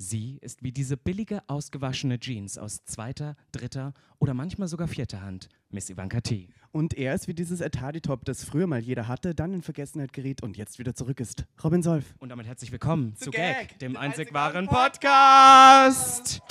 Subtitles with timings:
[0.00, 5.48] Sie ist wie diese billige, ausgewaschene Jeans aus zweiter, dritter oder manchmal sogar vierter Hand,
[5.70, 6.50] Miss Ivanka T.
[6.70, 10.40] Und er ist wie dieses Atari-Top, das früher mal jeder hatte, dann in Vergessenheit geriet
[10.44, 11.46] und jetzt wieder zurück ist.
[11.64, 12.14] Robin Solf.
[12.20, 16.42] Und damit herzlich willkommen zu, Gag, Gag, dem einzig wahren wahren Podcast.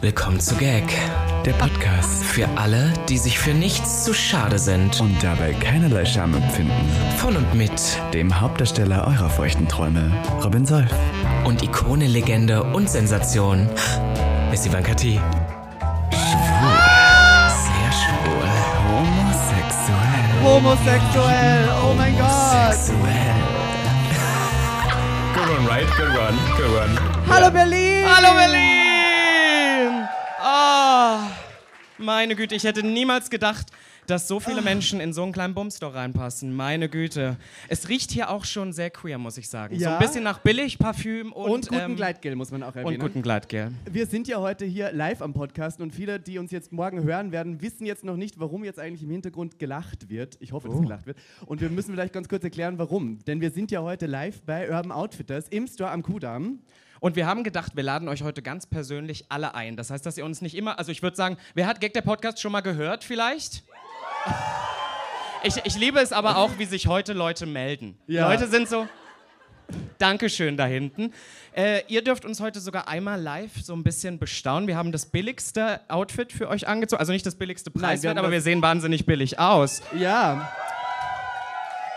[0.00, 0.84] Willkommen zu Gag,
[1.44, 4.98] Der Podcast für alle, die sich für nichts zu schade sind.
[5.00, 6.72] und dabei keinerlei Scham empfinden.
[7.18, 7.72] Von und mit
[8.14, 10.10] Dem Hauptdarsteller eurer feuchten Träume,
[10.42, 10.90] Robin Solf.
[11.44, 13.68] und Ikone, Legende und Sensation,
[14.50, 15.20] Miss Ivanka T.
[16.10, 18.48] Sehr schwul.
[18.88, 20.42] Homosexuell.
[20.42, 22.74] Homosexuell, oh mein Gott.
[22.74, 23.34] Sexuell.
[25.34, 25.86] Good one, right?
[25.96, 26.98] Good one, good one.
[27.28, 28.04] Hallo Berlin.
[28.06, 28.79] Hallo Berlin!
[32.00, 33.66] Meine Güte, ich hätte niemals gedacht,
[34.06, 36.52] dass so viele Menschen in so einen kleinen Bumstore reinpassen.
[36.54, 37.36] Meine Güte.
[37.68, 39.78] Es riecht hier auch schon sehr queer, muss ich sagen.
[39.78, 39.98] So Ja.
[39.98, 43.00] ein bisschen nach Billigparfüm und, Und guten ähm, Gleitgel muss man auch Und erwähnen.
[43.00, 43.72] guten Gleitgel.
[43.90, 47.30] Wir sind ja heute hier live am Podcast und viele, die uns jetzt morgen hören
[47.30, 50.36] werden, wissen jetzt noch nicht, warum jetzt eigentlich im Hintergrund gelacht wird.
[50.40, 50.80] Ich hoffe, dass Oh.
[50.82, 51.18] gelacht wird.
[51.46, 53.18] Und wir müssen vielleicht ganz kurz erklären, warum.
[53.26, 56.58] Denn wir sind ja heute live bei Urban Outfitters im Store am Kudamm.
[57.00, 59.76] Und wir haben gedacht, wir laden euch heute ganz persönlich alle ein.
[59.76, 62.02] Das heißt, dass ihr uns nicht immer, also ich würde sagen, wer hat Gag der
[62.02, 63.64] Podcast schon mal gehört vielleicht?
[65.42, 67.96] Ich, ich liebe es aber auch, wie sich heute Leute melden.
[68.06, 68.28] Ja.
[68.28, 68.86] Leute sind so,
[69.98, 71.12] Dankeschön da hinten.
[71.54, 74.66] Äh, ihr dürft uns heute sogar einmal live so ein bisschen bestaunen.
[74.66, 77.00] Wir haben das billigste Outfit für euch angezogen.
[77.00, 79.82] Also nicht das billigste Preiswert, aber wir sehen wahnsinnig billig aus.
[79.98, 80.52] Ja,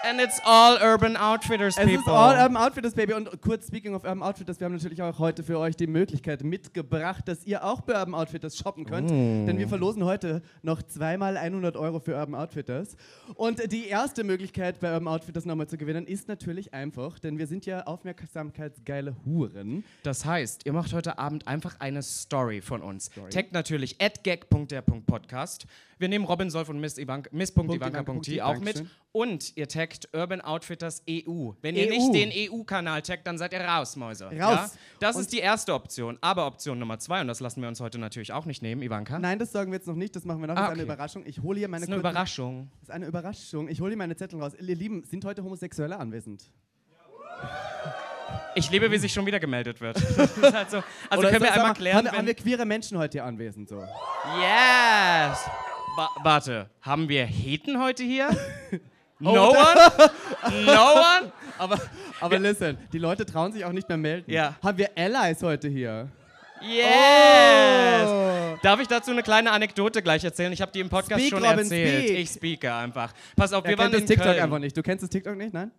[0.05, 1.99] And it's all Urban Outfitters, es people.
[1.99, 3.13] ist all Urban Outfitters, Baby.
[3.13, 6.43] Und kurz, speaking of Urban Outfitters, wir haben natürlich auch heute für euch die Möglichkeit
[6.43, 9.09] mitgebracht, dass ihr auch bei Urban Outfitters shoppen könnt.
[9.09, 12.97] Denn wir verlosen heute noch zweimal 100 Euro für Urban Outfitters.
[13.35, 17.47] Und die erste Möglichkeit bei Urban Outfitters nochmal zu gewinnen, ist natürlich einfach, denn wir
[17.47, 19.85] sind ja aufmerksamkeitsgeile Huren.
[20.03, 23.09] Das heißt, ihr macht heute Abend einfach eine Story von uns.
[23.29, 25.65] Taggt natürlich gag.der.podcast.
[25.99, 28.83] Wir nehmen Robin Solf und Miss Ivanka- Miss.ivanka.t auch mit.
[29.13, 31.51] Und ihr taggt Urban Outfitters EU.
[31.61, 31.89] Wenn ihr EU.
[31.89, 34.29] nicht den EU-Kanal taggt, dann seid ihr raus, Mäuse.
[34.33, 34.49] Ja?
[34.53, 34.77] Raus.
[34.99, 36.17] Das Und- ist die erste Option.
[36.21, 39.19] Aber Option Nummer zwei, und das lassen wir uns heute natürlich auch nicht nehmen, Ivanka.
[39.19, 40.55] Nein, das sagen wir jetzt noch nicht, das machen wir noch.
[40.55, 40.91] Das Ah, ist eine okay.
[40.93, 41.23] Überraschung.
[41.25, 42.71] Ich hole hier meine das ist eine kurzen- Überraschung.
[42.79, 43.67] Das ist eine Überraschung.
[43.69, 44.53] Ich hole hier meine Zettel raus.
[44.59, 46.43] Ihr Lieben, sind heute Homosexuelle anwesend?
[48.55, 49.97] Ich liebe, wie sich schon wieder gemeldet wird.
[50.53, 50.83] Halt so.
[51.09, 53.25] Also Oder können wir einmal mal, klären, haben, wir- haben wir queere Menschen heute hier
[53.25, 53.67] anwesend?
[53.69, 53.79] So?
[53.79, 55.39] Yes!
[55.95, 58.29] Wa warte, haben wir Heten heute hier?
[59.23, 60.11] Oh, No one?
[60.65, 61.31] No one?
[61.57, 61.79] Aber,
[62.19, 64.29] aber listen, die Leute trauen sich auch nicht mehr melden.
[64.31, 64.55] Ja.
[64.61, 66.09] Haben wir Allies heute hier?
[66.61, 68.07] Yes!
[68.07, 68.57] Oh.
[68.61, 70.51] Darf ich dazu eine kleine Anekdote gleich erzählen?
[70.53, 72.03] Ich habe die im Podcast Speak, schon Robin, erzählt.
[72.05, 72.19] speak.
[72.19, 73.13] Ich speake einfach.
[73.35, 74.39] Pass auf, Er wir waren kennt das in TikTok Köln.
[74.43, 74.75] einfach nicht.
[74.77, 75.71] Du kennst das TikTok nicht, nein?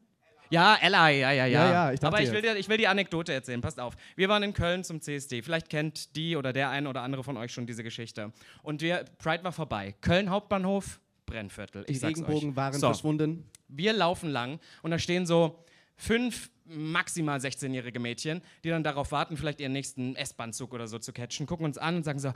[0.51, 1.65] Ja, Ella, ja, ja, ja.
[1.67, 3.61] Ja, ja, ich Aber ich will, dir, ich will die Anekdote erzählen.
[3.63, 3.95] Passt auf.
[4.15, 5.41] Wir waren in Köln zum CSD.
[5.43, 8.31] Vielleicht kennt die oder der eine oder andere von euch schon diese Geschichte.
[8.63, 9.95] Und wir, Pride war vorbei.
[10.03, 11.85] Köln Hauptbahnhof, Brennviertel.
[11.85, 12.57] Die Ich sag's Regenbogen euch.
[12.57, 12.87] waren so.
[12.89, 13.49] verschwunden.
[13.69, 15.65] Wir laufen lang und da stehen so
[15.97, 21.13] fünf maximal 16-jährige Mädchen, die dann darauf warten, vielleicht ihren nächsten S-Bahn-Zug oder so zu
[21.13, 22.33] catchen, gucken uns an und sagen so,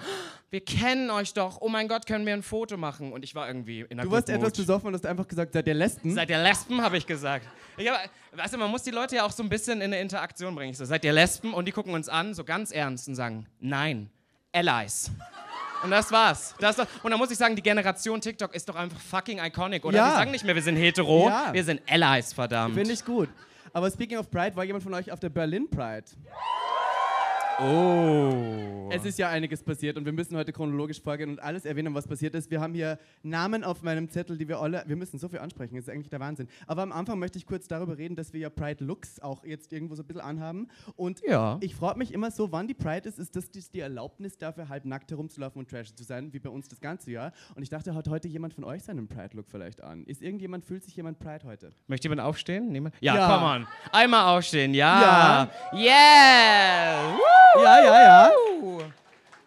[0.50, 3.12] wir kennen euch doch, oh mein Gott, können wir ein Foto machen?
[3.12, 5.66] Und ich war irgendwie in der Du warst etwas besoffen und hast einfach gesagt, seid
[5.66, 6.14] ihr Lesben?
[6.14, 7.46] Seid ihr Lesben, habe ich gesagt.
[7.78, 7.98] Ich hab,
[8.32, 10.72] weißt du, man muss die Leute ja auch so ein bisschen in eine Interaktion bringen.
[10.72, 11.54] Ich so, seid ihr Lesben?
[11.54, 14.10] Und die gucken uns an, so ganz ernst und sagen, nein,
[14.52, 15.10] Allies.
[15.82, 16.54] Und das war's.
[16.58, 19.96] Das und dann muss ich sagen, die Generation TikTok ist doch einfach fucking iconic, oder?
[19.96, 20.10] Ja.
[20.10, 21.52] Die sagen nicht mehr, wir sind hetero, Ja.
[21.52, 22.74] wir sind Allies, verdammt.
[22.74, 23.28] Finde ich gut.
[23.72, 26.04] Aber speaking of Pride, war jemand von euch auf der Berlin Pride?
[27.60, 28.88] Oh.
[28.90, 32.06] Es ist ja einiges passiert und wir müssen heute chronologisch vorgehen und alles erwähnen, was
[32.06, 32.50] passiert ist.
[32.50, 35.74] Wir haben hier Namen auf meinem Zettel, die wir alle, wir müssen so viel ansprechen,
[35.74, 36.48] das ist eigentlich der Wahnsinn.
[36.66, 39.72] Aber am Anfang möchte ich kurz darüber reden, dass wir ja Pride Looks auch jetzt
[39.72, 40.68] irgendwo so ein bisschen anhaben.
[40.96, 41.58] Und Ja.
[41.60, 44.84] ich frage mich immer so, wann die Pride ist, ist das die, Erlaubnis dafür, halb
[44.84, 47.32] nackt herumzulaufen und trashy zu sein, wie bei uns das ganze Jahr.
[47.56, 50.04] Und ich dachte, hat heute jemand von euch seinen Pride-Look vielleicht an?
[50.04, 51.72] Ist irgendjemand, fühlt sich jemand Pride heute?
[51.88, 52.70] Möchte jemand aufstehen?
[52.72, 52.94] Niemand?
[53.00, 53.26] Ja, Ja.
[53.34, 53.66] komm on.
[53.92, 55.50] Einmal aufstehen, ja.
[55.74, 57.18] Yeah.
[57.56, 58.30] Ja, ja, ja.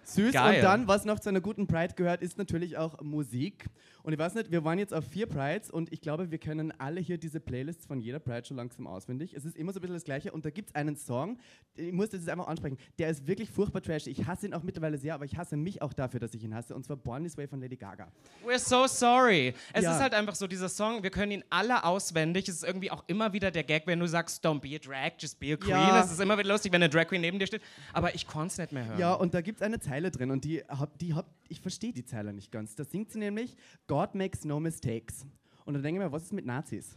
[0.04, 0.34] Süß.
[0.34, 0.56] Geil.
[0.56, 3.66] Und dann, was noch zu einer guten Pride gehört, ist natürlich auch Musik.
[4.04, 6.74] Und ich weiß nicht, wir waren jetzt auf vier Prides und ich glaube, wir kennen
[6.80, 9.34] alle hier diese Playlists von jeder Pride schon langsam auswendig.
[9.34, 11.38] Es ist immer so ein bisschen das Gleiche und da gibt es einen Song,
[11.76, 14.10] ich muss das jetzt einfach ansprechen, der ist wirklich furchtbar trashy.
[14.10, 16.54] Ich hasse ihn auch mittlerweile sehr, aber ich hasse mich auch dafür, dass ich ihn
[16.56, 16.76] hasse.
[16.76, 18.12] Und zwar Born This Way von Lady Gaga.
[18.46, 19.54] We're so sorry.
[19.74, 19.96] Es Ja.
[19.96, 22.48] ist halt einfach so, dieser Song, wir können ihn alle auswendig.
[22.50, 25.14] Es ist irgendwie auch immer wieder der Gag, wenn du sagst, don't be a drag,
[25.20, 25.72] just be a queen.
[25.72, 26.04] Ja.
[26.04, 27.62] Es ist immer wieder lustig, wenn eine Drag Queen neben dir steht.
[27.94, 29.00] Aber ich konnte es nicht mehr hören.
[29.00, 30.64] Ja, und da gibt es eine Zeile drin und die
[31.00, 32.76] die hab, ich verstehe die Zeile nicht ganz.
[32.76, 33.56] Da singt sie nämlich,
[33.92, 35.26] God makes no mistakes.
[35.66, 36.96] Und dann denke ich mir, was ist mit Nazis?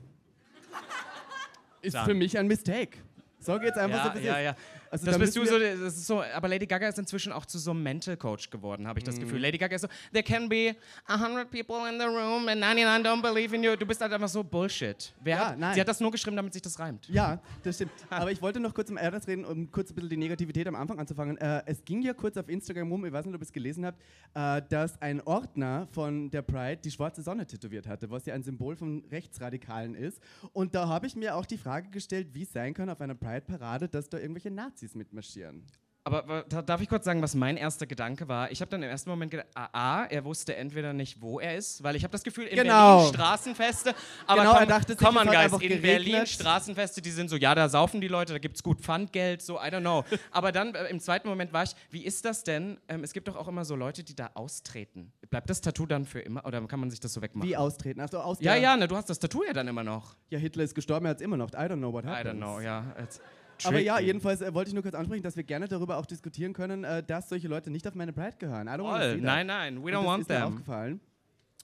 [1.83, 2.05] Ist Dann.
[2.07, 2.99] für mich ein Mistake.
[3.41, 4.59] So geht's einfach so Ja, bis ja, jetzt.
[4.59, 4.65] ja.
[4.95, 7.45] Also das da bist du so, das ist so, aber Lady Gaga ist inzwischen auch
[7.47, 9.21] zu so einem Mental Coach geworden, habe ich das Mhm.
[9.23, 9.41] Gefühl.
[9.41, 10.77] Lady Gaga ist so, there can be
[11.07, 13.75] 100 people in the room and 99 don't believe in you.
[13.77, 15.13] Du bist halt einfach so Bullshit.
[15.21, 15.75] Wer Ja, hat, nein.
[15.75, 17.09] Sie hat das nur geschrieben, damit sich das reimt.
[17.09, 17.93] Ja, das stimmt.
[18.11, 20.77] Aber ich wollte noch kurz um Ernst reden, um kurz ein bisschen die Negativität am
[20.77, 21.37] Anfang anzufangen.
[21.39, 23.85] Äh, es ging ja kurz auf Instagram rum, ich weiß nicht, ob ihr es gelesen
[23.85, 24.01] habt,
[24.35, 28.43] äh, dass ein Ordner von der Pride die schwarze Sonne tätowiert hatte, was ja ein
[28.45, 30.21] Symbol von Rechtsradikalen ist.
[30.53, 33.15] Und da habe ich mir auch die Frage gestellt, wie es sein kann auf einer
[33.15, 35.65] Pride-Parade, dass da irgendwelche Nazis mitmarschieren.
[36.07, 38.51] Aber darf ich kurz sagen, was mein erster Gedanke war?
[38.51, 39.69] Ich habe dann im ersten Moment gedacht, ah,
[40.03, 42.99] A, er wusste entweder nicht, wo er ist, weil ich habe das Gefühl, in Genau.
[42.99, 43.95] Berlin Straßenfeste,
[44.27, 45.83] aber Genau, er komm, dachte sich, komm hat guys, in geregnet.
[45.83, 49.41] Berlin Straßenfeste, die sind so, ja, da saufen die Leute, da gibt es gut Pfandgeld,
[49.41, 50.05] so, I don't know.
[50.31, 52.79] aber dann äh, im zweiten Moment war ich, wie ist das denn?
[52.89, 55.11] Ähm, es gibt doch auch immer so Leute, die da austreten.
[55.31, 57.49] Bleibt das Tattoo dann für immer oder kann man sich das so wegmachen?
[57.49, 58.03] Wie austreten?
[58.03, 60.17] Achso, aus ja, ja, ne, du hast das Tattoo ja dann immer noch.
[60.29, 61.49] Ja, Hitler ist gestorben, er hat es immer noch.
[61.53, 62.43] I don't know what I happened.
[62.43, 62.95] don't know, ja.
[63.03, 63.23] It's
[63.63, 66.53] Aber ja, jedenfalls äh, wollte ich nur kurz ansprechen, dass wir gerne darüber auch diskutieren
[66.53, 68.67] können, äh, dass solche Leute nicht auf meine Pride gehören.
[68.67, 69.17] I don't Voll.
[69.21, 70.45] Nein, nein, we don't das want ist mir them.
[70.45, 71.01] aufgefallen.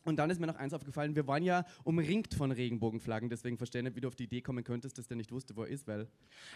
[0.05, 3.81] Und dann ist mir noch eins aufgefallen, wir waren ja umringt von Regenbogenflaggen, deswegen verstehe
[3.81, 5.69] ich nicht, wie du auf die Idee kommen könntest, dass der nicht wusste, wo er
[5.69, 6.09] ist, weil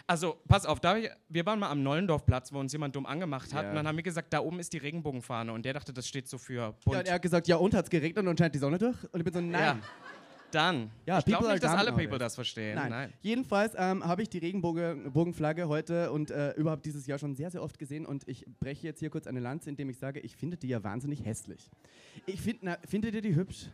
[0.07, 3.63] Also, pass auf, ich, wir waren mal am Nollendorfplatz, wo uns jemand dumm angemacht hat.
[3.63, 3.69] Ja.
[3.69, 5.53] Und dann haben wir gesagt, da oben ist die Regenbogenfahne.
[5.53, 6.95] Und der dachte, das steht so für bunt.
[6.95, 8.95] ja, und er hat gesagt, ja und, hat's geregnet und scheint die Sonne durch?
[9.11, 9.61] Und ich bin so, nein.
[9.61, 9.79] Ja.
[10.55, 10.89] Dann.
[11.05, 12.75] Ja, ich glaube nicht, dass alle People das verstehen.
[12.75, 12.89] Nein.
[12.89, 13.13] Nein.
[13.21, 17.61] Jedenfalls ähm, habe ich die Regenbogenflagge heute und äh, überhaupt dieses Jahr schon sehr, sehr
[17.61, 20.55] oft gesehen und ich breche jetzt hier kurz eine Lanze, indem ich sage, ich finde
[20.55, 21.69] die ja wahnsinnig hässlich.
[22.25, 23.67] Ich finde, findet ihr die hübsch?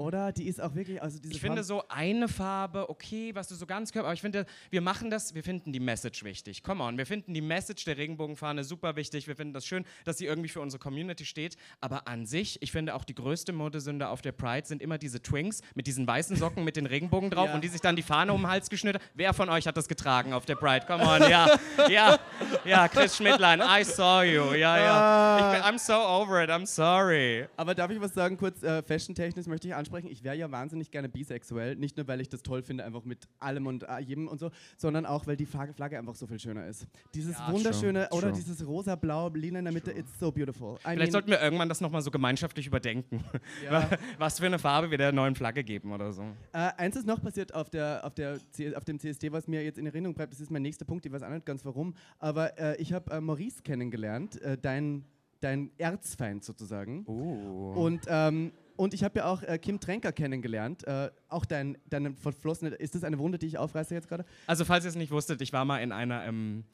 [0.00, 0.32] Oder?
[0.32, 3.66] Die ist auch wirklich, also diese Ich finde so eine Farbe, okay, was du so
[3.66, 6.62] ganz körper, aber ich finde, wir machen das, wir finden die Message wichtig.
[6.62, 9.28] Come on, wir finden die Message der Regenbogenfahne super wichtig.
[9.28, 11.58] Wir finden das schön, dass sie irgendwie für unsere Community steht.
[11.82, 15.20] Aber an sich, ich finde auch die größte Modesünde auf der Pride sind immer diese
[15.20, 17.54] Twinks mit diesen weißen Socken mit den Regenbogen drauf Ja.
[17.54, 19.00] und die sich dann die Fahne um den Hals geschnitten.
[19.12, 20.86] Wer von euch hat das getragen auf der Pride?
[20.86, 21.58] Come on, ja,
[21.90, 22.18] ja,
[22.64, 25.52] ja, Chris Schmidtlein, I saw you, ja, ja.
[25.52, 27.46] Ich bin, I'm so over it, I'm sorry.
[27.58, 29.89] Aber darf ich was sagen, kurz äh, fashion-technisch möchte ich ansprechen.
[29.98, 31.76] Ich wäre ja wahnsinnig gerne bisexuell.
[31.76, 34.50] Nicht nur, weil ich das toll finde, einfach mit allem und äh, jedem und so,
[34.76, 36.86] sondern auch, weil die Flagge, Flagge einfach so viel schöner ist.
[37.14, 38.38] Dieses Ja, wunderschöne, true, oder true.
[38.38, 40.76] dieses rosa-blau, lila in der Mitte, it's so beautiful.
[40.86, 43.24] I Vielleicht sollten wir irgendwann das nochmal so gemeinschaftlich überdenken.
[43.64, 43.88] Ja.
[44.18, 46.22] Was für eine Farbe wir der neuen Flagge geben oder so.
[46.52, 48.38] Äh, eins ist noch passiert auf, der, auf, der,
[48.74, 50.32] auf dem CSD, was mir jetzt in Erinnerung bleibt.
[50.32, 51.94] Das ist mein nächster Punkt, ich weiß auch nicht ganz warum.
[52.18, 55.04] Aber äh, ich habe äh, Maurice kennengelernt, äh, dein,
[55.40, 57.04] dein Erzfeind sozusagen.
[57.06, 57.72] Uh.
[57.74, 60.86] Und, ähm, und ich habe ja auch äh, Kim Tränker kennengelernt.
[60.86, 62.70] Äh, auch dein, deine verflossene.
[62.76, 64.24] Ist das eine Wunde, die ich aufreiße jetzt gerade?
[64.46, 66.64] Also, falls ihr es nicht wusstet, ich war mal in einer ähm,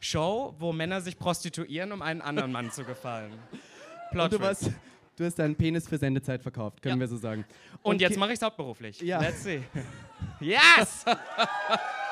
[0.00, 3.32] Show, wo Männer sich prostituieren, um einen anderen Mann zu gefallen.
[4.10, 4.70] Plot Und du, warst,
[5.14, 7.00] du hast deinen Penis für Sendezeit verkauft, können Ja.
[7.00, 7.44] wir so sagen.
[7.82, 9.00] Und jetzt Ki- mache ich es hauptberuflich.
[9.00, 9.20] Ja.
[9.20, 9.62] Let's see.
[10.40, 11.04] Yes!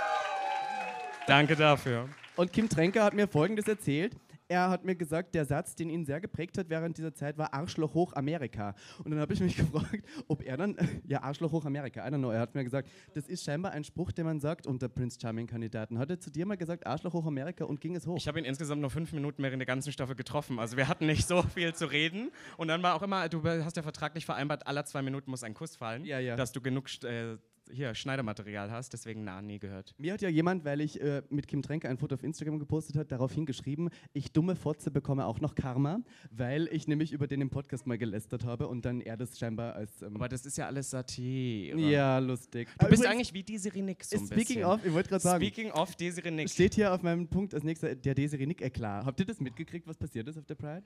[1.26, 2.08] Danke dafür.
[2.36, 4.12] Und Kim Tränker hat mir Folgendes erzählt.
[4.52, 7.54] Er hat mir gesagt, der Satz, den ihn sehr geprägt hat während dieser Zeit, war
[7.54, 8.74] Arschloch hoch Amerika.
[9.02, 10.76] Und dann habe ich mich gefragt, ob er dann,
[11.08, 12.30] ja, Arschloch hoch Amerika, I don't know.
[12.32, 15.98] Er hat mir gesagt, das ist scheinbar ein Spruch, den man sagt unter Prince Charming-Kandidaten.
[15.98, 18.18] Hat er zu dir mal gesagt, Arschloch hoch Amerika und ging es hoch?
[18.18, 20.58] Ich habe ihn insgesamt nur fünf Minuten während der ganzen Staffel getroffen.
[20.58, 22.30] Also wir hatten nicht so viel zu reden.
[22.58, 25.54] Und dann war auch immer, du hast ja vertraglich vereinbart, alle zwei Minuten muss ein
[25.54, 26.36] Kuss fallen, Ja, ja.
[26.36, 27.38] dass du genug äh,
[27.70, 28.92] hier Schneidermaterial hast.
[28.92, 29.94] Deswegen na, nie gehört.
[29.98, 32.96] Mir hat ja jemand, weil ich äh, mit Kim Tränker ein Foto auf Instagram gepostet
[32.96, 37.40] hat, daraufhin geschrieben, ich dumme Fotze bekomme auch noch Karma, weil ich nämlich über den
[37.40, 40.02] im Podcast mal gelästert habe und dann er das scheinbar als...
[40.02, 41.78] Ähm, Aber das ist ja alles Satire.
[41.78, 42.68] ja, lustig.
[42.78, 44.64] Du bist eigentlich wie Desiree Nick so Speaking bisschen.
[44.64, 46.50] of, ich wollte gerade sagen, Speaking of Desiree Nick.
[46.50, 49.04] steht hier auf meinem Punkt als nächster der Desiree Nick Eklat.
[49.04, 50.82] Habt ihr das mitgekriegt, was passiert ist auf der Pride?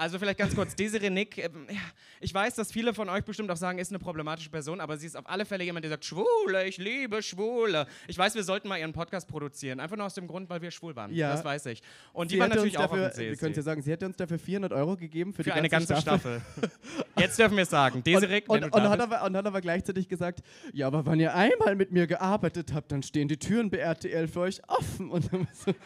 [0.00, 1.66] Also vielleicht ganz kurz, Desiree Nick, ähm,
[2.20, 5.06] ich weiß, dass viele von euch bestimmt auch sagen, ist eine problematische Person, aber sie
[5.06, 7.84] ist auf alle Fälle jemand, der sagt, Schwule, ich liebe Schwule.
[8.06, 10.70] Ich weiß, wir sollten mal ihren Podcast produzieren, einfach nur aus dem Grund, weil wir
[10.70, 11.12] schwul waren.
[11.12, 11.32] Ja.
[11.32, 11.82] Das weiß ich.
[12.12, 13.82] Und die Sie waren hätte uns natürlich auch dafür, auf dem Wir können ja sagen,
[13.82, 16.42] sie hätte uns dafür 400 Euro gegeben für, Für die eine ganze Staffel.
[17.18, 18.04] Jetzt dürfen wir es sagen.
[18.04, 21.34] Desiree, Und, und, und, hat aber, und hat aber gleichzeitig gesagt, ja, aber wenn ihr
[21.34, 25.10] einmal mit mir gearbeitet habt, dann stehen die Türen bei RTL für euch offen.
[25.18, 25.28] Und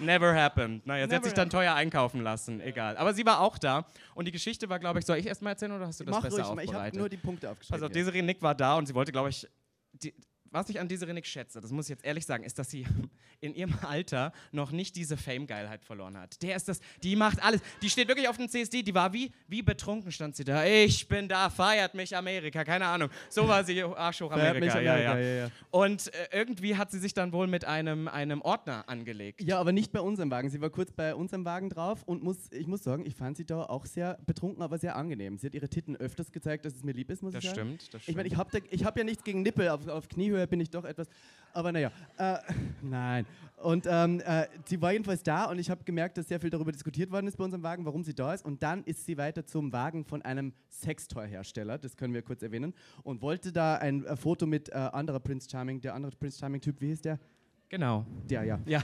[0.01, 0.87] Never happened.
[0.87, 2.61] Naja, sie hat Never sich dann teuer einkaufen lassen.
[2.61, 2.99] Egal.
[2.99, 3.87] Aber sie war auch da.
[4.15, 6.15] Und die Geschichte war, glaube ich, soll ich erst mal erzählen oder hast du das
[6.15, 6.99] mach besser ruhig, ich habe aufbereitet?
[6.99, 7.83] nur die Punkte aufgeschrieben.
[7.83, 7.93] Also.
[7.93, 9.47] Desiree Nick war da und sie wollte, glaube ich,
[9.93, 10.15] die,
[10.53, 12.87] was ich an Desiree Nick schätze, das muss ich jetzt ehrlich sagen, ist, dass sie
[13.41, 16.41] in ihrem Alter noch nicht diese Fame-Geilheit verloren hat.
[16.43, 17.61] Der ist das, die macht alles.
[17.83, 20.65] Die steht wirklich auf dem CSD, die war wie, wie betrunken stand sie da.
[20.65, 23.09] Ich bin da, feiert mich Amerika, keine Ahnung.
[23.29, 24.81] So war sie, Arsch hoch Amerika.
[24.81, 25.19] Ja, Amerika, ja.
[25.19, 25.51] ja, ja.
[25.71, 29.43] Und äh, irgendwie hat sie sich dann wohl mit einem, einem Ordner angelegt.
[29.43, 30.51] Ja, aber nicht bei unserem Wagen.
[30.51, 33.45] Sie war kurz bei unserem Wagen drauf und muss, ich muss sagen, ich fand sie
[33.45, 35.39] da auch sehr betrunken, aber sehr angenehm.
[35.39, 37.77] Sie hat ihre Titten öfters gezeigt, dass es mir lieb ist, muss Das ich sagen.
[37.79, 38.69] stimmt, das Ich meine, stimmt.
[38.71, 41.09] ich habe hab ja nichts gegen Nippel auf, auf Kniehöhe vorher bin ich doch etwas.
[41.53, 42.39] Aber naja, äh,
[42.83, 43.27] nein.
[43.59, 46.73] Und ähm, äh, sie war jedenfalls da und ich habe gemerkt, dass sehr viel darüber
[46.73, 48.45] diskutiert worden ist bei unserem Wagen, warum sie da ist.
[48.45, 52.75] Und dann ist sie weiter zum Wagen von einem Sextoy-Hersteller, das können wir kurz erwähnen,
[53.05, 56.81] und wollte da ein äh, Foto mit äh, anderer Prince Charming, der andere Prince Charming-Typ,
[56.81, 57.21] wie hieß der?
[57.69, 58.05] Genau.
[58.29, 58.59] Der, ja.
[58.67, 58.83] Ja.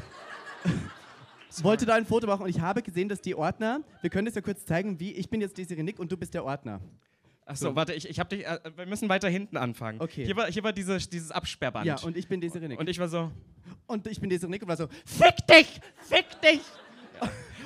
[1.62, 4.34] wollte da ein Foto machen und ich habe gesehen, dass die Ordner, wir können das
[4.34, 6.80] ja kurz zeigen, wie, ich bin jetzt Desiree Nick und du bist der Ordner.
[7.48, 8.46] Achso, warte, ich, ich hab dich.
[8.46, 10.00] Äh, wir müssen weiter hinten anfangen.
[10.00, 10.24] Okay.
[10.24, 11.86] Hier war, hier war diese, dieses Absperrband.
[11.86, 12.78] Ja, und ich bin Desiree Nick.
[12.78, 13.32] und ich war so.
[13.86, 16.60] Und ich bin Desiree Nick und war so, fick dich, fick dich.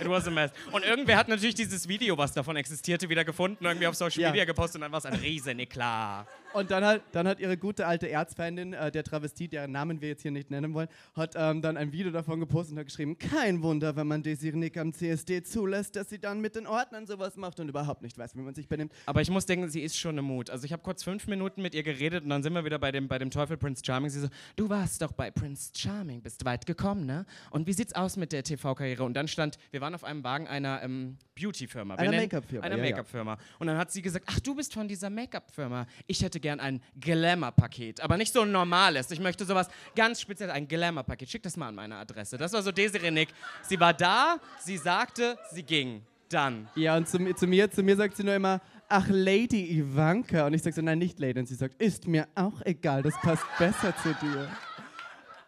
[0.00, 0.50] It was a mess.
[0.70, 4.30] Und irgendwer hat natürlich dieses Video, was davon existierte, wieder gefunden, irgendwie auf Social Ja.
[4.30, 6.26] Media gepostet und dann war es ein riesen Eklat.
[6.54, 10.08] Und dann hat, dann hat ihre gute alte Erzfeindin, äh, der Travestit, deren Namen wir
[10.08, 13.18] jetzt hier nicht nennen wollen, hat ähm, dann ein Video davon gepostet und hat geschrieben,
[13.18, 17.06] kein Wunder, wenn man Desiree Nick am CSD zulässt, dass sie dann mit den Ordnern
[17.06, 18.92] sowas macht und überhaupt nicht weiß, wie man sich benimmt.
[19.06, 20.50] Aber ich muss denken, sie ist schon eine Mut.
[20.50, 22.92] Also ich habe kurz fünf Minuten mit ihr geredet und dann sind wir wieder bei
[22.92, 24.10] dem, bei dem Teufel Prince Charming.
[24.10, 27.24] Sie so, du warst doch bei Prince Charming, bist weit gekommen, ne?
[27.50, 29.04] Und wie sieht's aus mit der TV-Karriere?
[29.04, 31.94] Und dann stand, wir waren auf einem Wagen einer ähm, Beauty-Firma.
[31.94, 32.90] Einer Make-up-Firma, Einer ja, ja.
[32.90, 33.38] Make-up-Firma.
[33.58, 35.86] Und dann hat sie gesagt, ach, du bist von dieser Make-up-Firma.
[36.06, 38.02] Ich hätte gern ein Glamour-Paket.
[38.02, 39.10] Aber nicht so ein normales.
[39.10, 41.30] Ich möchte sowas ganz speziell, ein Glamour-Paket.
[41.30, 42.36] Schick das mal an meine Adresse.
[42.36, 43.28] Das war so Desiree Nick.
[43.62, 46.02] Sie war da, sie sagte, sie ging.
[46.28, 46.68] Dann.
[46.76, 50.46] Ja, und zu, zu, mir, zu mir sagt sie nur immer, ach, Lady Ivanka.
[50.46, 51.38] Und ich sage so, nein, nicht Lady.
[51.40, 54.48] Und sie sagt, ist mir auch egal, das passt besser zu dir.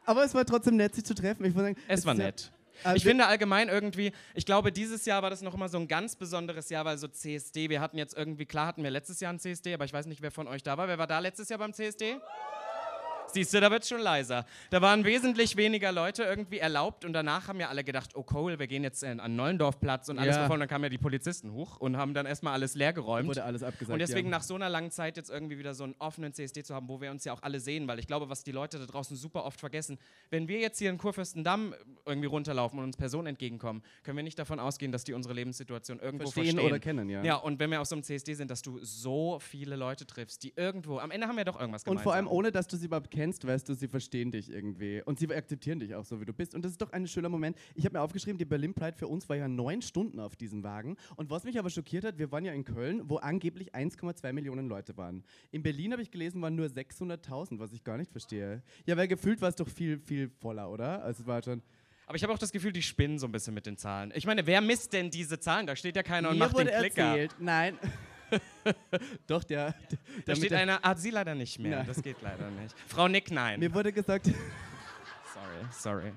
[0.04, 1.44] Aber es war trotzdem nett, sie zu treffen.
[1.46, 2.52] Ich muss sagen, Es war ist ja- nett.
[2.84, 5.88] Also- ich finde allgemein irgendwie, ich glaube, dieses Jahr war das noch immer so ein
[5.88, 9.32] ganz besonderes Jahr, weil so CSD, wir hatten jetzt irgendwie, klar hatten wir letztes Jahr
[9.32, 10.88] ein CSD, aber ich weiß nicht, wer von euch da war.
[10.88, 12.16] Wer war da letztes Jahr beim CSD?
[13.32, 14.46] Siehst du, da wird schon leiser.
[14.70, 18.58] Da waren wesentlich weniger Leute irgendwie erlaubt und danach haben ja alle gedacht, oh cool,
[18.58, 20.42] wir gehen jetzt äh, an Neulendorfplatz und alles Ja.
[20.42, 20.60] davon.
[20.60, 23.28] Dann kamen ja die Polizisten hoch und haben dann erstmal alles leer geräumt.
[23.28, 23.92] Wurde alles abgesagt.
[23.92, 24.36] Und deswegen ja.
[24.38, 27.00] nach so einer langen Zeit jetzt irgendwie wieder so einen offenen CSD zu haben, wo
[27.00, 29.44] wir uns ja auch alle sehen, weil ich glaube, was die Leute da draußen super
[29.44, 29.98] oft vergessen,
[30.30, 31.74] wenn wir jetzt hier in Kurfürstendamm
[32.06, 35.98] irgendwie runterlaufen und uns Personen entgegenkommen, können wir nicht davon ausgehen, dass die unsere Lebenssituation
[35.98, 36.66] irgendwo Verstehen verstehen.
[36.70, 37.22] oder kennen, ja.
[37.24, 40.42] Ja, und wenn wir auf so einem CSD sind, dass du so viele Leute triffst,
[40.44, 42.02] die irgendwo, am Ende haben wir doch irgendwas Und gemeinsam.
[42.04, 45.02] vor allem, ohne dass du sie überhaupt kennst, weißt du, sie verstehen dich irgendwie.
[45.04, 46.54] Und sie akzeptieren dich auch so, wie du bist.
[46.54, 47.56] Und das ist doch ein schöner Moment.
[47.74, 50.64] Ich habe mir aufgeschrieben, die Berlin Pride für uns war ja neun Stunden auf diesem
[50.64, 50.96] Wagen.
[51.16, 54.68] Und was mich aber schockiert hat, wir waren ja in Köln, wo angeblich 1,2 Millionen
[54.68, 55.24] Leute waren.
[55.52, 58.62] In Berlin habe ich gelesen, waren nur 600.000, was ich gar nicht verstehe.
[58.86, 61.02] Ja, weil gefühlt war es doch viel, viel voller, oder?
[61.02, 61.62] Also es war schon...
[62.06, 64.12] Aber ich habe auch das Gefühl, die spinnen so ein bisschen mit den Zahlen.
[64.14, 65.66] Ich meine, wer misst denn diese Zahlen?
[65.66, 67.02] Da steht ja keiner und Mir macht den wurde Klicker.
[67.02, 67.78] erzählt, nein.
[69.26, 69.72] doch, der...
[69.90, 71.78] der Da steht der- einer, ah, sie leider nicht mehr.
[71.78, 71.86] Nein.
[71.86, 72.74] Das geht leider nicht.
[72.88, 73.60] Frau Nick, nein.
[73.60, 74.26] Mir wurde gesagt...
[75.34, 76.12] sorry, sorry.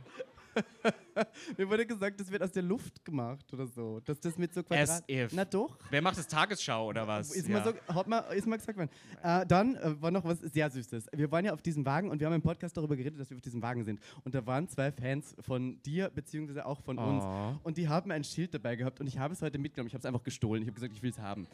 [1.57, 4.00] Mir wurde gesagt, das wird aus der Luft gemacht oder so.
[4.00, 4.89] Dass das mit so Quadrat...
[4.89, 5.31] As if.
[5.33, 5.77] Na doch.
[5.91, 7.31] Wer macht das Tagesschau oder was?
[7.36, 7.59] Ist, Ja.
[7.59, 8.89] mal so, hat mal, ist mal gesagt worden.
[9.21, 11.07] Äh, dann äh, war noch was sehr Süßes.
[11.13, 13.38] Wir waren ja auf diesem Wagen und wir haben im Podcast darüber geredet, dass wir
[13.38, 14.00] auf diesem Wagen sind.
[14.24, 17.03] Und da waren zwei Fans von dir, beziehungsweise auch von Oh.
[17.03, 17.59] uns.
[17.63, 19.88] Und die haben ein Schild dabei gehabt und ich habe es heute mitgenommen.
[19.89, 20.63] Ich habe es einfach gestohlen.
[20.63, 21.45] Ich habe gesagt, ich will es haben.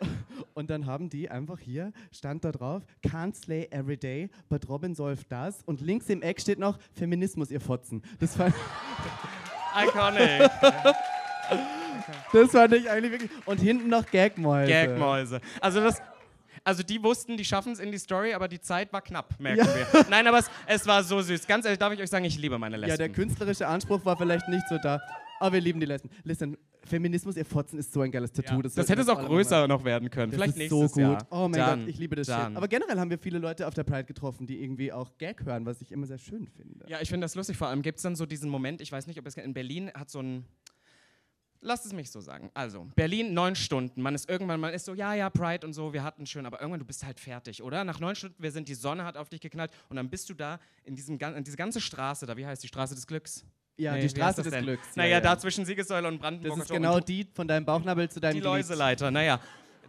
[0.54, 4.94] Und dann haben die einfach hier, stand da drauf, can't slay every day, but Robin
[4.94, 5.62] solve das.
[5.64, 8.02] Und links im Eck steht noch, Feminismus, ihr Fotzen.
[8.18, 8.54] Das fand,
[9.76, 10.50] Iconic.
[12.32, 13.30] das fand ich eigentlich wirklich.
[13.46, 14.70] Und hinten noch Gagmäuse.
[14.70, 15.40] Gagmäuse.
[15.60, 16.00] Also das.
[16.62, 19.66] Also die wussten, die schaffen es in die Story, aber die Zeit war knapp, merken
[19.66, 20.06] wir.
[20.10, 21.46] Nein, aber es, es war so süß.
[21.46, 22.90] Ganz ehrlich darf ich euch sagen, ich liebe meine Lesben.
[22.90, 25.00] Ja, der künstlerische Anspruch war vielleicht nicht so da.
[25.38, 26.10] Aber wir lieben die Lesben.
[26.22, 28.56] Listen, Feminismus, ihr Fotzen ist so ein geiles Tattoo.
[28.56, 28.62] Ja.
[28.62, 30.32] Das, Das, hätte es auch größer noch werden können.
[30.32, 30.96] Das Vielleicht ist so gut.
[30.96, 31.26] Jahr.
[31.30, 32.48] Oh mein Dann, Gott, ich liebe das dann.
[32.48, 32.56] Shit.
[32.56, 35.66] Aber generell haben wir viele Leute auf der Pride getroffen, die irgendwie auch Gag hören,
[35.66, 36.86] was ich immer sehr schön finde.
[36.88, 37.56] Ja, ich finde das lustig.
[37.56, 39.90] Vor allem gibt es dann so diesen Moment, ich weiß nicht, ob es in Berlin
[39.94, 40.44] hat so ein.
[41.62, 42.50] Lass es mich so sagen.
[42.54, 44.00] Also, Berlin neun Stunden.
[44.00, 46.58] Man ist irgendwann, man ist so, ja, ja, Pride und so, wir hatten schön, aber
[46.58, 47.84] irgendwann, du bist halt fertig, oder?
[47.84, 50.34] Nach neun Stunden, wir sind, die Sonne hat auf dich geknallt und dann bist du
[50.34, 53.44] da in, diesem, in diese ganze Straße da, wie heißt die Straße des Glücks?
[53.80, 54.64] Ja, Nee, die Straße das des denn?
[54.64, 54.94] Glücks.
[54.94, 55.20] Naja, ja, ja.
[55.20, 56.76] da zwischen Siegessäule und Das Brandenburger ist Tor.
[56.76, 58.58] Genau die von deinem Bauchnabel zu deinem die Geliebten.
[58.58, 59.40] Läuseleiter, naja.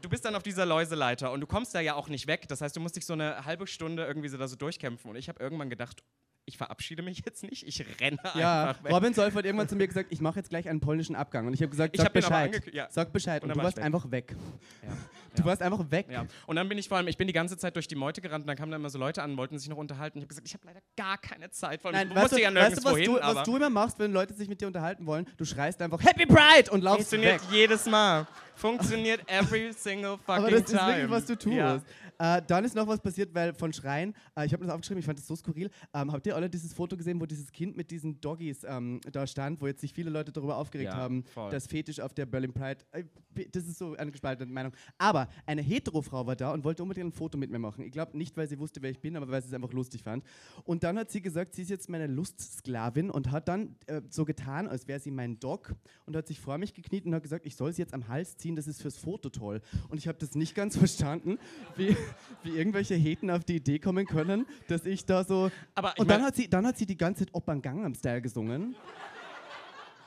[0.01, 2.47] Du bist dann auf dieser Läuseleiter und du kommst da ja auch nicht weg.
[2.47, 5.11] Das heißt, du musst dich so eine halbe Stunde irgendwie so da so durchkämpfen.
[5.11, 6.03] Und ich habe irgendwann gedacht,
[6.45, 8.91] ich verabschiede mich jetzt nicht, ich renne Ja, einfach weg.
[8.91, 11.47] Robin Solf hat irgendwann zu mir gesagt, ich mache jetzt gleich einen polnischen Abgang.
[11.47, 12.61] Und ich habe gesagt, Ich sag hab Bescheid.
[12.73, 12.87] ja.
[12.89, 13.43] Sag Bescheid.
[13.43, 13.85] Und Und, du warst weg.
[13.85, 14.35] einfach weg.
[14.83, 14.89] Ja.
[15.33, 16.07] Du warst einfach weg.
[16.45, 18.43] Und dann bin ich vor allem, ich bin die ganze Zeit durch die Meute gerannt
[18.43, 20.17] und dann kamen da immer so Leute an, wollten sich noch unterhalten.
[20.17, 21.81] Ich habe gesagt, ich habe leider gar keine Zeit.
[21.81, 23.97] Vor allem, Nein, weißt du, ja weißt du was, hin, du, was du immer machst,
[23.97, 25.25] wenn Leute sich mit dir unterhalten wollen?
[25.37, 27.49] Du schreist einfach Happy Pride und laufst funktioniert weg.
[27.49, 28.27] jedes Mal.
[28.55, 30.87] Funktioniert every single fucking Aber das ist time.
[30.87, 31.85] wirklich, was du tust.
[32.21, 35.05] Äh, dann ist noch was passiert, weil von Schreien, äh, ich habe das aufgeschrieben, ich
[35.07, 35.71] fand das so skurril.
[35.91, 39.25] Ähm, habt ihr alle dieses Foto gesehen, wo dieses Kind mit diesen Doggies ähm, da
[39.25, 41.49] stand, wo jetzt sich viele Leute darüber aufgeregt Ja, haben, voll.
[41.49, 42.83] das Fetisch auf der Berlin Pride.
[42.91, 43.05] Äh,
[43.51, 44.71] das ist so eine gespaltene Meinung.
[44.99, 47.83] Aber eine Hetero-Frau war da und wollte unbedingt ein Foto mit mir machen.
[47.85, 50.03] Ich glaube nicht, weil sie wusste, wer ich bin, aber weil sie es einfach lustig
[50.03, 50.23] fand.
[50.63, 54.25] Und dann hat sie gesagt, sie ist jetzt meine Lustsklavin und hat dann äh, so
[54.25, 55.73] getan, als wäre sie mein Dog
[56.05, 58.37] und hat sich vor mich gekniet und hat gesagt, ich soll sie jetzt am Hals
[58.37, 59.61] ziehen, das ist fürs Foto toll.
[59.89, 61.39] Und ich habe das nicht ganz verstanden,
[61.77, 61.95] wie,
[62.43, 65.51] wie irgendwelche Heten auf die Idee kommen können, dass ich da so.
[65.75, 68.75] Aber und dann hat, sie, dann hat sie die ganze Zeit Opern Gangnam Style gesungen.